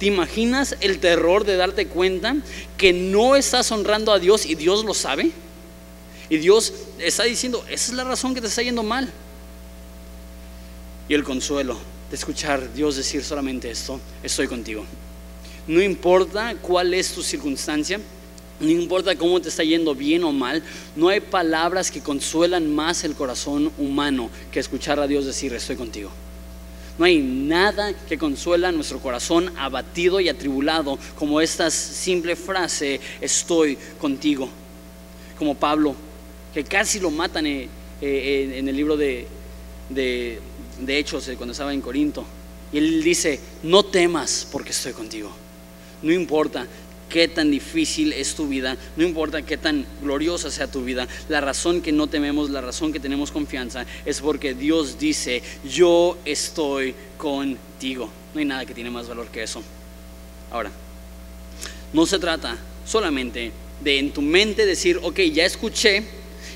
[0.00, 2.34] ¿Te imaginas el terror de darte cuenta
[2.78, 5.30] que no estás honrando a Dios y Dios lo sabe?
[6.30, 9.12] Y Dios está diciendo, esa es la razón que te está yendo mal.
[11.06, 11.76] Y el consuelo,
[12.08, 14.86] de escuchar Dios decir solamente esto, estoy contigo.
[15.66, 18.00] No importa cuál es tu circunstancia,
[18.58, 20.62] no importa cómo te está yendo bien o mal,
[20.96, 25.76] no hay palabras que consuelan más el corazón humano que escuchar a Dios decir estoy
[25.76, 26.10] contigo.
[27.00, 33.78] No hay nada que consuela nuestro corazón abatido y atribulado como esta simple frase, estoy
[33.98, 34.50] contigo.
[35.38, 35.94] Como Pablo,
[36.52, 37.70] que casi lo matan eh,
[38.02, 39.26] eh, en el libro de,
[39.88, 40.38] de
[40.86, 42.22] Hechos, eh, cuando estaba en Corinto.
[42.70, 45.30] Y él dice, no temas porque estoy contigo.
[46.02, 46.66] No importa
[47.10, 51.42] qué tan difícil es tu vida, no importa qué tan gloriosa sea tu vida, la
[51.42, 56.94] razón que no tememos, la razón que tenemos confianza es porque Dios dice, yo estoy
[57.18, 58.08] contigo.
[58.32, 59.62] No hay nada que tiene más valor que eso.
[60.50, 60.70] Ahora,
[61.92, 66.04] no se trata solamente de en tu mente decir, ok, ya escuché,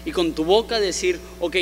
[0.05, 1.57] y con tu boca decir, ok,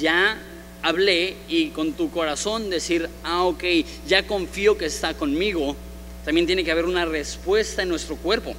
[0.00, 0.40] ya
[0.82, 3.64] hablé y con tu corazón decir, ah, ok,
[4.06, 5.76] ya confío que está conmigo,
[6.24, 8.54] también tiene que haber una respuesta en nuestro cuerpo.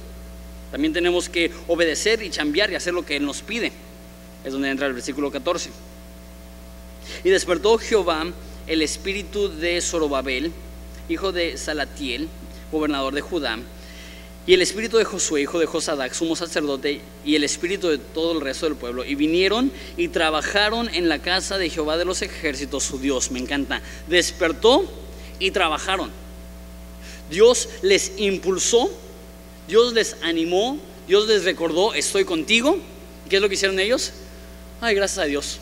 [0.70, 3.72] También tenemos que obedecer y chambear y hacer lo que Él nos pide.
[4.44, 5.70] Es donde entra el versículo 14.
[7.22, 8.26] Y despertó Jehová
[8.66, 10.52] el espíritu de Zorobabel,
[11.08, 12.28] hijo de Salatiel,
[12.72, 13.58] gobernador de Judá,
[14.46, 18.32] y el espíritu de Josué, hijo de Josadac, sumo sacerdote, y el espíritu de todo
[18.32, 19.02] el resto del pueblo.
[19.02, 23.30] Y vinieron y trabajaron en la casa de Jehová de los ejércitos, su Dios.
[23.30, 23.80] Me encanta.
[24.06, 24.84] Despertó
[25.38, 26.10] y trabajaron.
[27.30, 28.90] Dios les impulsó,
[29.68, 32.78] Dios les animó, Dios les recordó, estoy contigo.
[33.28, 34.12] ¿Qué es lo que hicieron ellos?
[34.80, 35.58] Ay, gracias a Dios.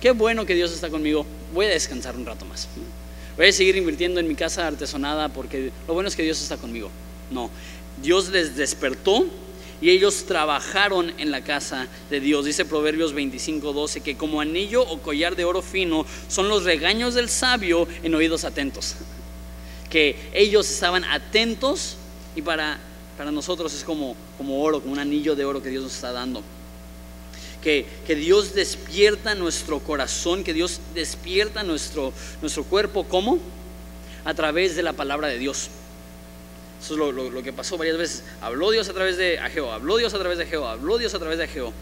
[0.00, 1.24] Qué bueno que Dios está conmigo.
[1.54, 2.68] Voy a descansar un rato más.
[3.36, 6.56] Voy a seguir invirtiendo en mi casa artesonada porque lo bueno es que Dios está
[6.56, 6.90] conmigo.
[7.30, 7.50] No,
[8.02, 9.26] Dios les despertó
[9.80, 12.44] y ellos trabajaron en la casa de Dios.
[12.44, 17.14] Dice Proverbios 25, 12 que como anillo o collar de oro fino son los regaños
[17.14, 18.96] del sabio en oídos atentos.
[19.90, 21.96] Que ellos estaban atentos
[22.34, 22.78] y para,
[23.16, 26.12] para nosotros es como, como oro, como un anillo de oro que Dios nos está
[26.12, 26.42] dando.
[27.62, 33.38] Que, que, Dios despierta nuestro corazón, que Dios despierta nuestro, nuestro cuerpo, ¿cómo?
[34.24, 35.70] A través de la palabra de Dios.
[36.80, 38.22] Eso es lo, que pasó varias veces.
[38.40, 41.18] Habló Dios a través de Ageo, habló Dios a través de Ageo, habló Dios a
[41.18, 41.72] través de Ageo.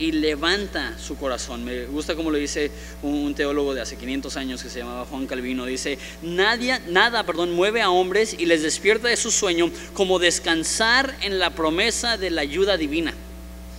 [0.00, 1.62] Y levanta su corazón.
[1.62, 2.70] Me gusta como lo dice
[3.02, 5.66] un, teólogo de hace 500 años que se llamaba Juan Calvino.
[5.66, 11.14] Dice, Nadie, nada perdón, mueve a hombres y les despierta de su sueño como descansar
[11.20, 13.12] en la promesa de la ayuda divina.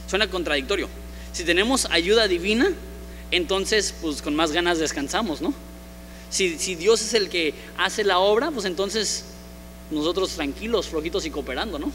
[0.08, 0.90] Suena contradictorio.
[1.34, 2.70] Si tenemos ayuda divina,
[3.32, 5.56] entonces pues con más ganas descansamos, ¿no?
[6.30, 9.26] Si, si Dios es el que hace la obra, pues entonces
[9.90, 11.92] nosotros tranquilos, flojitos y cooperando, ¿no?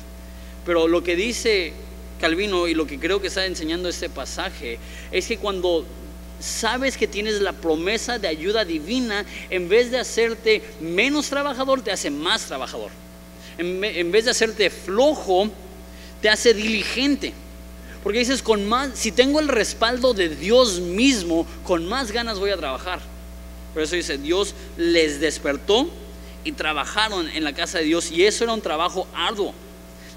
[0.65, 1.73] Pero lo que dice
[2.21, 4.79] Calvino y lo que creo que está enseñando este pasaje
[5.13, 5.85] es que cuando
[6.41, 11.93] sabes que tienes la promesa de ayuda divina, en vez de hacerte menos trabajador, te
[11.93, 12.91] hace más trabajador.
[13.59, 15.51] En, vez de hacerte flojo,
[16.21, 17.33] te hace diligente.
[18.03, 22.51] Porque dices, con más, si tengo el respaldo de Dios mismo, con más ganas voy
[22.51, 23.01] a trabajar.
[23.73, 25.89] Por eso dice, Dios les despertó
[26.45, 29.53] y trabajaron en la casa de Dios y eso era un trabajo arduo.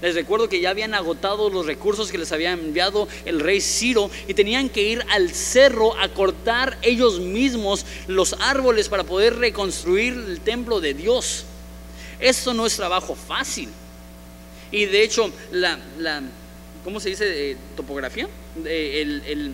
[0.02, 4.10] Les recuerdo que ya habían agotado los recursos que les había enviado el rey Ciro
[4.28, 10.14] y tenían que ir al cerro a cortar ellos mismos los árboles para poder reconstruir
[10.14, 11.46] el templo de Dios.
[12.20, 13.70] Esto no es trabajo fácil.
[14.72, 16.22] Y de hecho, la, la
[16.84, 17.52] ¿cómo se dice?
[17.52, 18.28] Eh, topografía.
[18.66, 19.54] El, el,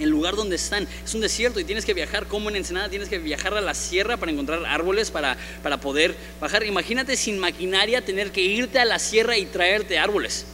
[0.00, 3.08] el, lugar donde están es un desierto y tienes que viajar como en Ensenada, tienes
[3.08, 6.64] que viajar a la sierra para encontrar árboles para, para poder bajar.
[6.64, 10.46] Imagínate sin maquinaria tener que irte a la sierra y traerte árboles.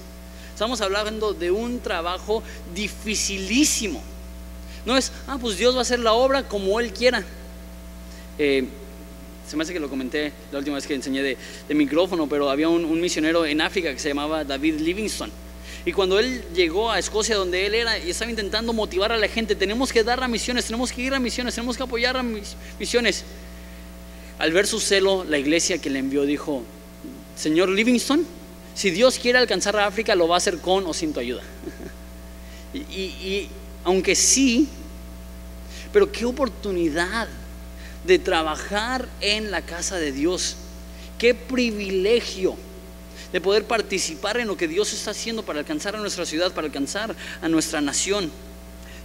[0.53, 2.43] Estamos hablando de un trabajo
[2.75, 4.03] dificilísimo.
[4.87, 7.25] No es, ah, pues Dios va a hacer la obra como Él quiera.
[8.39, 8.65] Eh,
[9.47, 12.69] se me hace que lo comenté la última vez que enseñé de, micrófono, pero había
[12.69, 15.33] un, misionero en África que se llamaba David Livingstone.
[15.87, 19.29] Y cuando él llegó a Escocia, donde él era, y estaba intentando motivar a la
[19.29, 22.25] gente, tenemos que dar a misiones, tenemos que ir a misiones, tenemos que apoyar a
[22.79, 23.23] misiones.
[24.41, 26.65] Al ver su celo, la iglesia que le envió dijo,
[27.37, 28.25] Señor Livingstone,
[28.75, 31.43] si Dios quiere alcanzar a África, lo va a hacer con o sin tu ayuda.
[32.75, 33.49] y
[33.85, 34.69] aunque sí,
[35.93, 37.29] pero qué oportunidad
[38.05, 40.57] de trabajar en la casa de Dios.
[41.17, 42.57] Qué privilegio
[43.37, 46.69] de poder participar en lo que Dios está haciendo para alcanzar a nuestra ciudad, para
[46.69, 48.31] alcanzar a nuestra nación.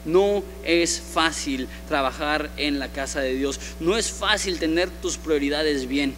[0.05, 3.59] No es fácil trabajar en la casa de Dios.
[3.81, 6.15] No es fácil tener tus prioridades bien.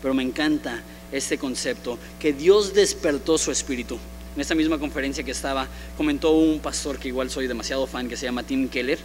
[0.00, 0.80] Pero me encanta
[1.10, 3.98] este concepto, que Dios despertó su espíritu.
[4.36, 8.16] En esta misma conferencia que estaba, comentó un pastor que igual soy demasiado fan, que
[8.16, 9.00] se llama Tim Keller,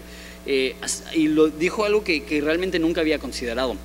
[0.46, 0.76] eh,
[1.16, 3.76] y lo, dijo algo que, realmente nunca había considerado.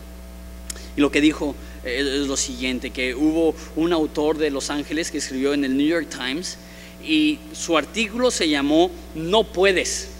[0.99, 5.19] Y lo que dijo es lo siguiente, que hubo un autor de Los Ángeles que
[5.19, 6.59] escribió en el New York Times
[7.05, 10.11] y su artículo se llamó No puedes,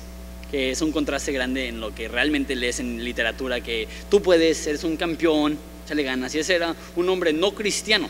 [0.51, 4.67] que es un contraste grande en lo que realmente lees en literatura, que tú puedes,
[4.67, 5.59] eres un campeón,
[5.95, 6.35] le ganas.
[6.35, 8.09] Y ese era un hombre no cristiano.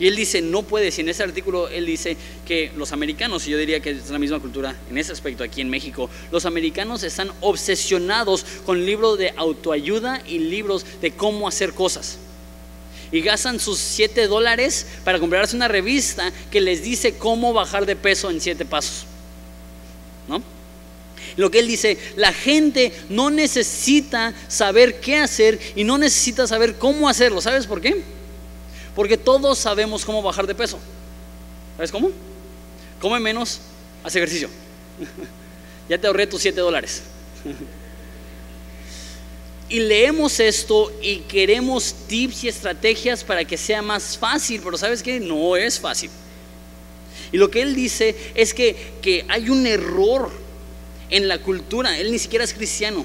[0.00, 2.16] Y él dice, no puedes, y en ese artículo él dice
[2.46, 5.60] que los americanos, y yo diría que es la misma cultura en ese aspecto aquí
[5.60, 11.72] en México, los americanos están obsesionados con libros de autoayuda y libros de cómo hacer
[11.72, 12.18] cosas.
[13.10, 17.96] Y gastan sus 7 dólares para comprarse una revista que les dice cómo bajar de
[17.96, 19.06] peso en 7 pasos.
[20.26, 20.42] ¿No?
[21.36, 26.76] Lo que él dice, la gente no necesita saber qué hacer y no necesita saber
[26.76, 27.40] cómo hacerlo.
[27.40, 28.02] ¿Sabes por qué?
[28.94, 30.78] Porque todos sabemos cómo bajar de peso.
[31.76, 32.10] ¿Sabes cómo?
[33.00, 33.60] Come menos,
[34.02, 34.50] haz ejercicio.
[35.88, 37.02] ya te ahorré tus 7 dólares.
[39.68, 45.02] y leemos esto y queremos tips y estrategias para que sea más fácil, pero ¿sabes
[45.02, 45.20] qué?
[45.20, 46.10] No es fácil.
[47.32, 50.30] Y lo que él dice es que, que hay un error
[51.10, 53.04] en la cultura, él ni siquiera es cristiano.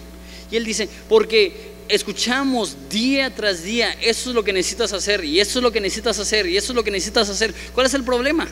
[0.49, 5.39] Y él dice, porque escuchamos día tras día, eso es lo que necesitas hacer, y
[5.39, 7.53] eso es lo que necesitas hacer, y eso es lo que necesitas hacer.
[7.74, 8.47] ¿Cuál es el problema?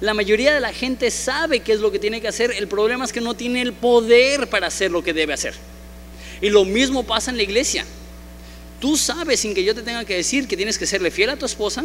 [0.00, 3.06] La mayoría de la gente sabe qué es lo que tiene que hacer, el problema
[3.06, 5.54] es que no tiene el poder para hacer lo que debe hacer.
[6.40, 7.84] Y lo mismo pasa en la iglesia.
[8.80, 11.36] Tú sabes, sin que yo te tenga que decir, que tienes que serle fiel a
[11.36, 11.84] tu esposa,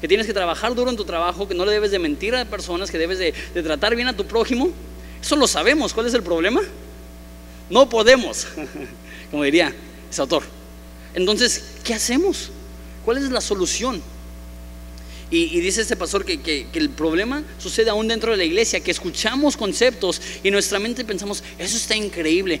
[0.00, 2.44] que tienes que trabajar duro en tu trabajo, que no le debes de mentir a
[2.44, 3.32] personas, que debes de,
[3.62, 4.70] tratar bien a tu prójimo.
[5.20, 5.94] Eso lo sabemos.
[5.94, 6.60] ¿Cuál es el problema?
[7.70, 8.46] No podemos,
[9.30, 9.74] como diría
[10.10, 10.42] ese autor.
[11.14, 12.50] Entonces, ¿qué hacemos?
[13.04, 14.02] ¿Cuál es la solución?
[15.28, 18.92] Y, dice este pastor que, que, el problema sucede aún dentro de la iglesia, que
[18.92, 22.60] escuchamos conceptos y nuestra mente pensamos, eso está increíble,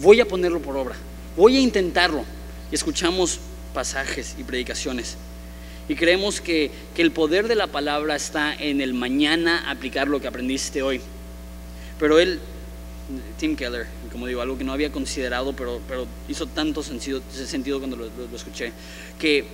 [0.00, 0.96] voy a ponerlo por obra,
[1.36, 2.24] voy a intentarlo.
[2.70, 3.38] Y escuchamos
[3.72, 5.16] pasajes y predicaciones.
[5.88, 10.20] Y creemos que, que el poder de la palabra está en el mañana aplicar lo
[10.20, 11.00] que aprendiste hoy.
[11.98, 12.40] Pero él,
[13.38, 17.22] Tim Keller, como digo, algo que no había considerado, pero, pero hizo tanto sentido,
[17.78, 18.72] cuando lo, escuché,
[19.18, 19.46] que,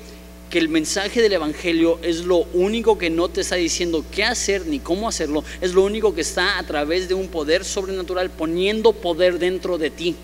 [0.50, 4.66] que el mensaje del Evangelio es lo único que no te está diciendo qué hacer
[4.66, 8.92] ni cómo hacerlo, es lo único que está a través de un poder sobrenatural poniendo
[8.92, 10.16] poder dentro de ti.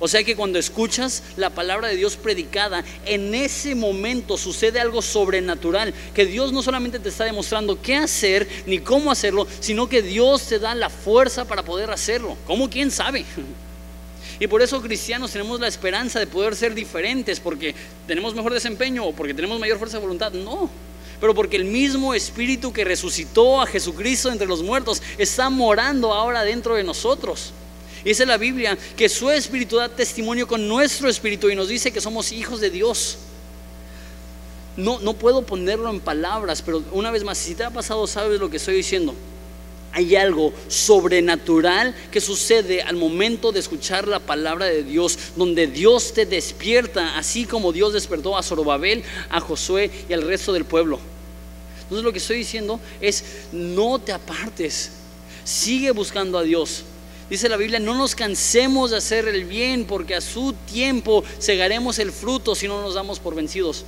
[0.00, 5.02] O sea que cuando escuchas la palabra de Dios predicada, en ese momento sucede algo
[5.02, 10.02] sobrenatural, que Dios no solamente te está demostrando qué hacer ni cómo hacerlo, sino que
[10.02, 12.36] Dios te da la fuerza para poder hacerlo.
[12.46, 12.68] ¿Cómo?
[12.68, 13.24] ¿Quién sabe?
[14.40, 17.72] Y por eso cristianos tenemos la esperanza de poder ser diferentes, porque
[18.06, 20.32] tenemos mejor desempeño o porque tenemos mayor fuerza de voluntad.
[20.32, 20.68] No,
[21.20, 26.42] pero porque el mismo Espíritu que resucitó a Jesucristo entre los muertos está morando ahora
[26.42, 27.52] dentro de nosotros.
[28.04, 32.02] Dice la Biblia que su espíritu da testimonio con nuestro espíritu y nos dice que
[32.02, 33.16] somos hijos de Dios.
[34.76, 38.40] No, no puedo ponerlo en palabras, pero una vez más, si te ha pasado, sabes
[38.40, 39.14] lo que estoy diciendo.
[39.92, 46.12] Hay algo sobrenatural que sucede al momento de escuchar la palabra de Dios, donde Dios
[46.12, 50.98] te despierta, así como Dios despertó a Zorobabel, a Josué y al resto del pueblo.
[51.82, 54.90] Entonces lo que estoy diciendo es, no te apartes,
[55.44, 56.82] sigue buscando a Dios,
[57.30, 61.98] Dice la Biblia, no nos cansemos de hacer el bien porque a su tiempo segaremos
[61.98, 63.84] el fruto si no nos damos por vencidos.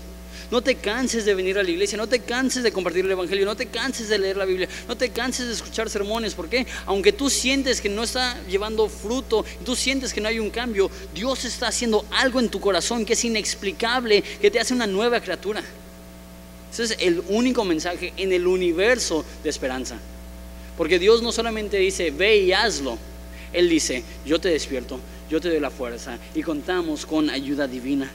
[0.51, 3.45] No te canses de venir a la iglesia, no te canses de compartir el Evangelio,
[3.45, 7.13] no te canses de leer la Biblia, no te canses de escuchar sermones, porque aunque
[7.13, 11.45] tú sientes que no está llevando fruto, tú sientes que no hay un cambio, Dios
[11.45, 15.63] está haciendo algo en tu corazón que es inexplicable, que te hace una nueva criatura.
[16.73, 19.99] Ese es el único mensaje en el universo de esperanza.
[20.77, 22.99] Porque Dios no solamente dice, ve y hazlo,
[23.57, 25.01] Él dice, yo te despierto,
[25.31, 28.11] yo te doy la fuerza y contamos con ayuda divina.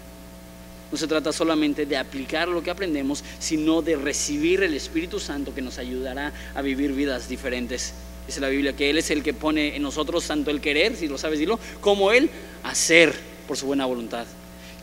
[0.91, 5.55] No se trata solamente de aplicar lo que aprendemos, sino de recibir el Espíritu Santo
[5.55, 7.91] que nos ayudará a vivir vidas diferentes.
[8.27, 11.07] Dice la Biblia que Él es el que pone en nosotros tanto el querer, si
[11.07, 12.29] lo sabes dilo, como el
[12.61, 13.11] hacer
[13.47, 14.27] por su buena voluntad.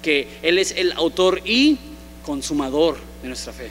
[0.03, 1.79] Que Él es el autor y
[2.27, 3.71] consumador de nuestra fe.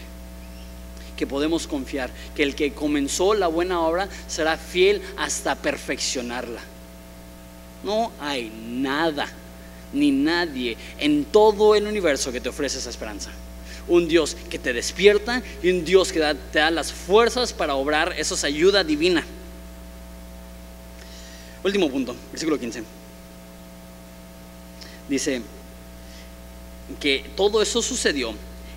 [1.17, 6.61] Que podemos confiar que el que comenzó la buena obra será fiel hasta perfeccionarla.
[7.87, 9.29] No hay nada
[9.93, 13.31] ni nadie en todo el universo que te ofrece esa esperanza.
[13.87, 16.19] Un Dios que te despierta y un Dios que
[16.51, 18.13] te da las fuerzas para obrar.
[18.17, 19.25] Eso es ayuda divina.
[21.63, 22.83] Último punto, versículo 15.
[25.07, 25.41] Dice
[26.99, 28.33] que todo eso sucedió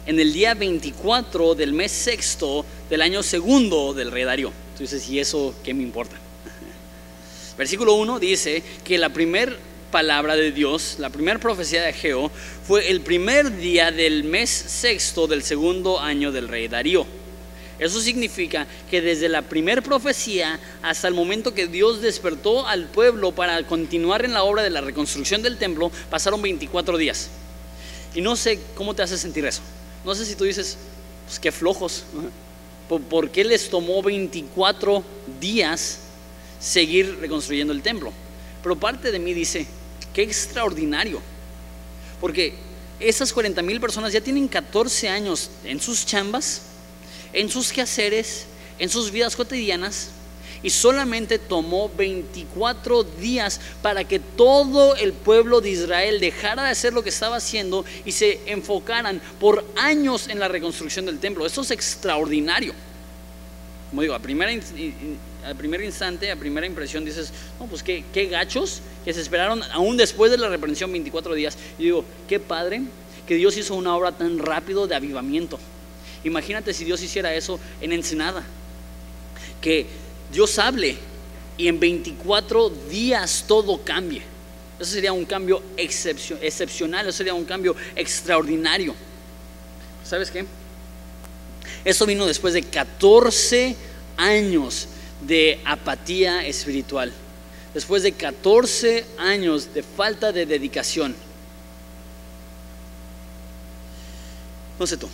[0.07, 4.53] en el día 24 del mes sexto del año segundo del rey Darío.
[4.75, 6.17] Entonces, ¿y eso qué me importa?
[7.61, 9.55] Versículo 1 dice que la primer
[9.91, 12.31] palabra de Dios, la primera profecía de Ageo,
[12.67, 17.05] fue el primer día del mes sexto del segundo año del rey Darío.
[17.79, 23.33] Eso significa que desde la primera profecía hasta el momento que Dios despertó al pueblo
[23.33, 27.29] para continuar en la obra de la reconstrucción del templo, pasaron 24 días.
[28.15, 29.61] Y no sé cómo te hace sentir eso.
[30.07, 30.79] No sé si tú dices,
[31.27, 32.05] pues qué flojos.
[32.89, 35.05] ¿Por qué les tomó 24
[35.39, 35.99] días
[36.61, 38.13] seguir reconstruyendo el templo?
[38.63, 39.67] Pero parte de mí dice,
[40.13, 41.21] Qué extraordinario.
[42.21, 42.55] Porque
[42.99, 46.63] esas 40 mil personas ya tienen 14 años en sus chambas,
[47.33, 48.47] en sus quehaceres,
[48.79, 50.11] en sus vidas cotidianas.
[50.63, 56.93] Y solamente tomó 24 días para que todo el pueblo de Israel dejara de hacer
[56.93, 61.47] lo que estaba haciendo y se enfocaran por años en la reconstrucción del templo.
[61.47, 62.75] Eso es extraordinario.
[63.89, 64.53] Como digo, a primera
[65.45, 69.63] al primer instante, a primera impresión, dices, no, pues qué, qué gachos que se esperaron
[69.73, 71.57] aún después de la reprensión 24 días.
[71.79, 72.83] Y digo, qué padre
[73.27, 75.59] que Dios hizo una obra tan rápido de avivamiento.
[76.25, 78.45] Imagínate si Dios hiciera eso en Ensenada.
[79.61, 79.87] Que
[80.33, 80.97] Dios hable
[81.57, 84.23] y en 24 días todo cambie.
[84.79, 88.95] Eso sería un cambio excepcional, eso sería un cambio extraordinario.
[90.05, 90.47] ¿Sabes qué?
[91.85, 93.77] Eso vino después de 14
[94.17, 94.89] años
[95.21, 97.13] de apatía espiritual,
[97.75, 101.15] después de 14 años de falta de dedicación.
[104.79, 105.09] No sé tú,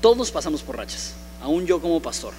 [0.00, 2.34] todos pasamos por rachas, aún yo como pastor.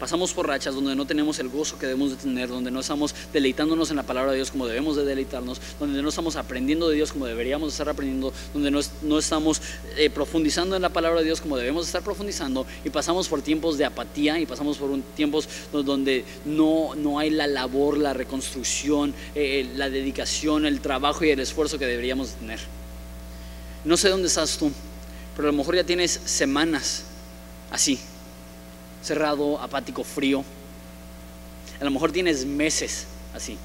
[0.00, 3.14] Pasamos por rachas donde no tenemos el gozo que debemos de tener, donde no estamos
[3.34, 6.96] deleitándonos en la palabra de Dios como debemos de deleitarnos, donde no estamos aprendiendo de
[6.96, 9.60] Dios como deberíamos estar aprendiendo, donde no, estamos
[9.98, 13.76] eh, profundizando en la palabra de Dios como debemos estar profundizando y pasamos por tiempos
[13.76, 19.68] de apatía y pasamos por tiempos donde no, no hay la labor, la reconstrucción, eh,
[19.76, 22.60] la dedicación, el trabajo y el esfuerzo que deberíamos tener.
[23.84, 24.72] No sé dónde estás tú,
[25.36, 27.04] pero a lo mejor ya tienes semanas
[27.70, 28.00] así
[29.02, 30.44] cerrado, apático, frío.
[31.80, 33.56] A lo mejor tienes meses así.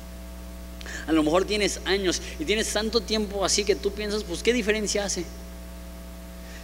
[1.08, 4.54] A lo mejor tienes años y tienes tanto tiempo así que tú piensas, pues, ¿qué
[4.54, 5.26] diferencia hace?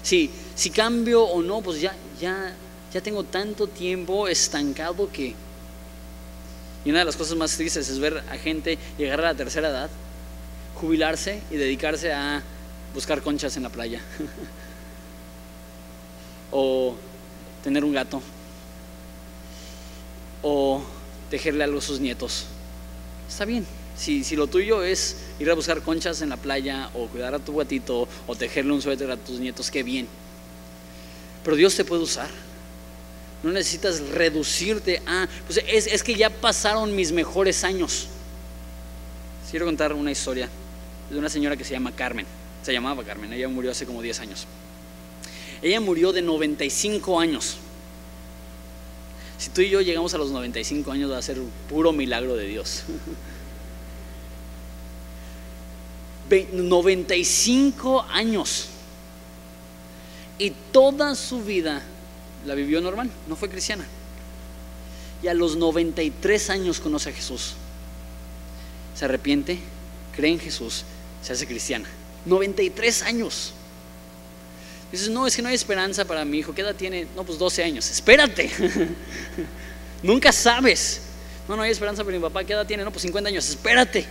[0.03, 2.53] Si, si cambio o no, pues ya, ya,
[2.93, 5.35] ya tengo tanto tiempo estancado que...
[6.83, 9.69] Y una de las cosas más tristes es ver a gente llegar a la tercera
[9.69, 9.89] edad,
[10.75, 12.41] jubilarse y dedicarse a
[12.95, 14.01] buscar conchas en la playa.
[16.51, 16.95] o
[17.63, 18.21] tener un gato
[20.41, 20.83] o
[21.29, 22.45] tejerle algo a sus nietos.
[23.27, 23.65] Está bien.
[23.97, 27.39] Si, si, lo tuyo es ir a buscar conchas en la playa o cuidar a
[27.39, 30.07] tu gatito o tejerle un suéter a tus nietos, qué bien.
[31.43, 32.29] Pero Dios te puede usar.
[33.43, 35.27] No necesitas reducirte a...
[35.45, 38.07] Pues es, es que ya pasaron mis mejores años.
[39.49, 40.49] Quiero contar una historia
[41.09, 42.25] de una señora que se llama Carmen.
[42.63, 43.33] Se llamaba Carmen.
[43.33, 44.47] Ella murió hace como 10 años.
[45.61, 47.57] Ella murió de 95 años.
[49.41, 52.35] Si tú y yo llegamos a los 95 años va a ser un puro milagro
[52.35, 52.83] de Dios.
[56.53, 58.67] 95 años.
[60.37, 61.81] Y toda su vida
[62.45, 63.87] la vivió normal, no fue cristiana.
[65.23, 67.55] Y a los 93 años conoce a Jesús.
[68.93, 69.57] se arrepiente,
[70.15, 70.83] cree en Jesús,
[71.23, 71.89] se hace cristiana.
[72.25, 73.53] 93 años.
[74.91, 76.53] Dices, no, es que no hay esperanza para mi hijo.
[76.53, 77.07] ¿Qué edad tiene?
[77.15, 77.89] No, pues 12 años.
[77.89, 78.51] Espérate.
[80.03, 81.01] Nunca sabes.
[81.47, 82.43] No, no hay esperanza para mi papá.
[82.43, 82.83] ¿Qué edad tiene?
[82.83, 83.49] No, pues 50 años.
[83.49, 84.05] Espérate.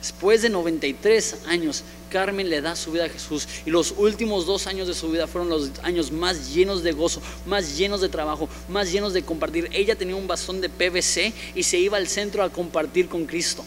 [0.00, 4.68] Después de 93 años, Carmen le da su vida a Jesús y los últimos dos
[4.68, 8.48] años de su vida fueron los años más llenos de gozo, más llenos de trabajo,
[8.68, 9.68] más llenos de compartir.
[9.72, 13.64] Ella tenía un bastón de PVC y se iba al centro a compartir con Cristo.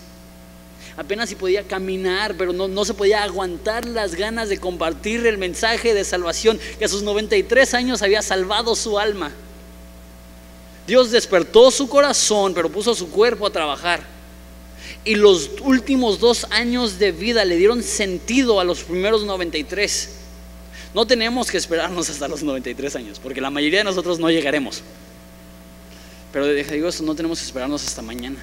[1.01, 5.39] Apenas si podía caminar, pero no, no se podía aguantar las ganas de compartir el
[5.39, 9.31] mensaje de salvación que a sus 93 años había salvado su alma.
[10.85, 14.03] Dios despertó su corazón, pero puso su cuerpo a trabajar.
[15.03, 20.17] Y los últimos dos años de vida le dieron sentido a los primeros 93.
[20.93, 24.83] No tenemos que esperarnos hasta los 93 años, porque la mayoría de nosotros no llegaremos.
[26.31, 28.37] Pero digo esto, no tenemos que esperarnos hasta mañana.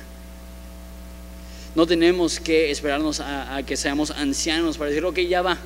[1.74, 5.58] No tenemos que esperarnos a, que seamos ancianos para decir, ok, ya va.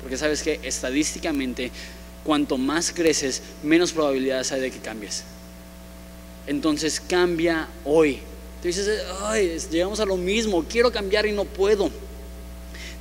[0.00, 1.70] Porque sabes que estadísticamente,
[2.24, 5.24] cuanto más creces, menos probabilidades hay de que cambies.
[6.46, 8.20] Entonces cambia hoy.
[8.62, 8.88] Tú dices,
[9.20, 11.90] ay, llegamos a lo mismo, quiero cambiar y no puedo.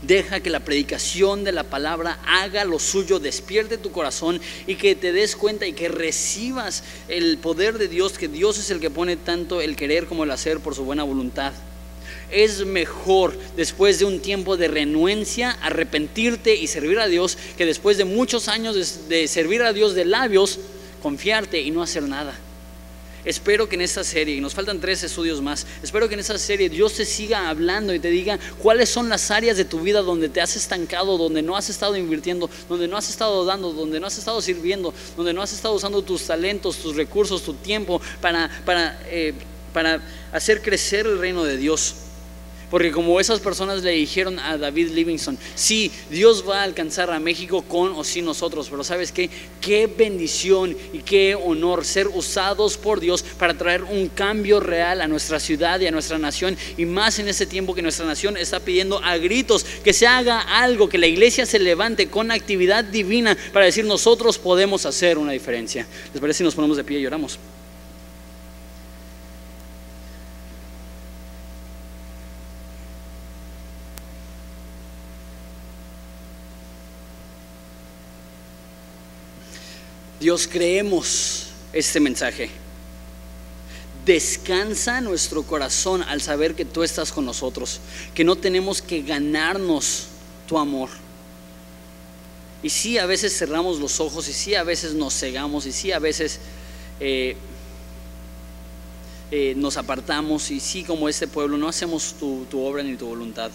[0.02, 4.96] Deja que la predicación de la palabra haga lo suyo, despierte tu corazón y que
[4.96, 8.92] te des cuenta y que recibas el poder de Dios, que Dios es el que
[8.92, 11.52] pone tanto el querer como el hacer por su buena voluntad.
[12.32, 17.98] Es mejor después de un tiempo de renuencia arrepentirte y servir a Dios que después
[17.98, 20.60] de muchos años de, servir a Dios de labios
[21.02, 22.38] confiarte y no hacer nada.
[23.26, 26.38] Espero que en esta serie, y nos faltan tres estudios más, espero que en esta
[26.38, 30.02] serie Dios te siga hablando y te diga cuáles son las áreas de tu vida
[30.02, 34.00] donde te has estancado, donde no has estado invirtiendo, donde no has estado dando, donde
[34.00, 38.00] no has estado sirviendo, donde no has estado usando tus talentos, tus recursos, tu tiempo
[38.22, 39.34] para, para, eh,
[39.78, 40.02] para
[40.32, 41.94] hacer crecer el reino de Dios.
[42.72, 47.20] Porque como esas personas le dijeron a David Livingston, sí, Dios va a alcanzar a
[47.20, 49.30] México con o sin nosotros, pero sabes qué,
[49.62, 55.08] qué bendición y qué honor ser usados por Dios para traer un cambio real a
[55.08, 58.60] nuestra ciudad y a nuestra nación, y más en este tiempo que nuestra nación está
[58.60, 63.38] pidiendo a gritos que se haga algo, que la iglesia se levante con actividad divina
[63.54, 65.86] para decir nosotros podemos hacer una diferencia.
[66.12, 67.38] ¿Les parece si nos ponemos de pie y lloramos?
[80.28, 82.50] Dios, creemos este mensaje.
[84.06, 87.80] Descansa nuestro corazón al saber que tú estás con nosotros,
[88.14, 90.08] que no tenemos que ganarnos
[90.46, 90.90] tu amor.
[92.62, 95.94] Y sí, a veces cerramos los ojos, y sí, a veces nos cegamos, y sí,
[95.94, 96.42] a veces
[97.00, 97.38] eh,
[99.32, 103.06] eh, nos apartamos, y sí, como este pueblo, no hacemos tu, tu obra ni tu
[103.06, 103.50] voluntad.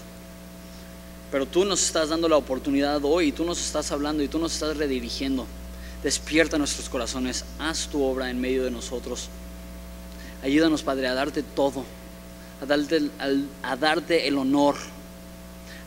[1.31, 4.39] Pero tú nos estás dando la oportunidad hoy, y tú nos estás hablando, y tú
[4.39, 5.47] nos estás redirigiendo.
[6.03, 9.29] Despierta nuestros corazones, haz tu obra en medio de nosotros.
[10.43, 11.85] Ayúdanos, Padre, a darte todo,
[12.61, 13.09] a darte,
[13.63, 14.75] a darte el honor,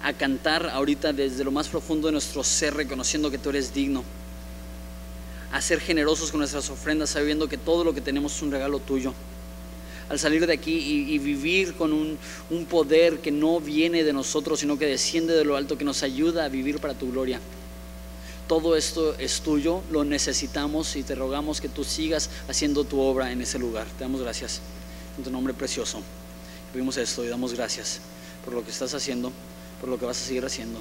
[0.01, 4.05] a cantar ahorita desde lo más profundo de nuestro ser, reconociendo que tú eres digno,
[5.51, 8.79] a ser generosos con nuestras ofrendas, sabiendo que todo lo que tenemos es un regalo
[8.79, 9.13] tuyo.
[10.07, 10.77] Al salir de aquí
[11.09, 12.17] y, vivir con un,
[12.51, 16.03] un poder que no viene de nosotros, sino que desciende de lo alto, que nos
[16.03, 17.41] ayuda a vivir para tu gloria
[18.47, 23.31] todo esto es tuyo, lo necesitamos y te rogamos que tú sigas haciendo tu obra
[23.31, 23.87] en ese lugar.
[23.97, 24.61] Te damos gracias
[25.17, 26.01] en tu nombre precioso.
[26.71, 28.01] Pedimos esto y damos gracias
[28.43, 29.31] por lo que estás haciendo,
[29.79, 30.79] por lo que vas a seguir haciendo.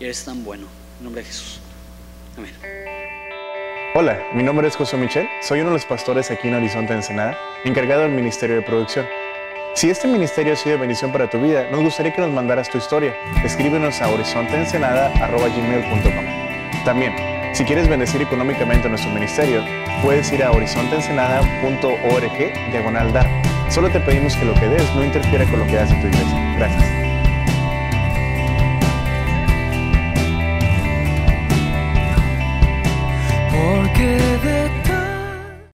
[0.00, 0.66] Y eres tan bueno.
[0.98, 1.60] En nombre de Jesús.
[2.36, 2.52] Amén.
[3.94, 7.38] Hola, mi nombre es José Michel, soy uno de los pastores aquí en Horizonte Ensenada,
[7.64, 9.06] encargado del Ministerio de Producción.
[9.74, 12.70] Si este ministerio ha sido de bendición para tu vida, nos gustaría que nos mandaras
[12.70, 13.16] tu historia.
[13.44, 16.47] Escríbenos a horizonteensenada.gmail.com
[16.88, 17.12] también,
[17.52, 19.62] si quieres bendecir económicamente nuestro ministerio,
[20.02, 23.28] puedes ir a horizonteensenada.org diagonal dar.
[23.68, 26.54] Solo te pedimos que lo que des no interfiera con lo que hace tu iglesia.
[26.56, 26.82] Gracias.
[33.52, 34.57] Porque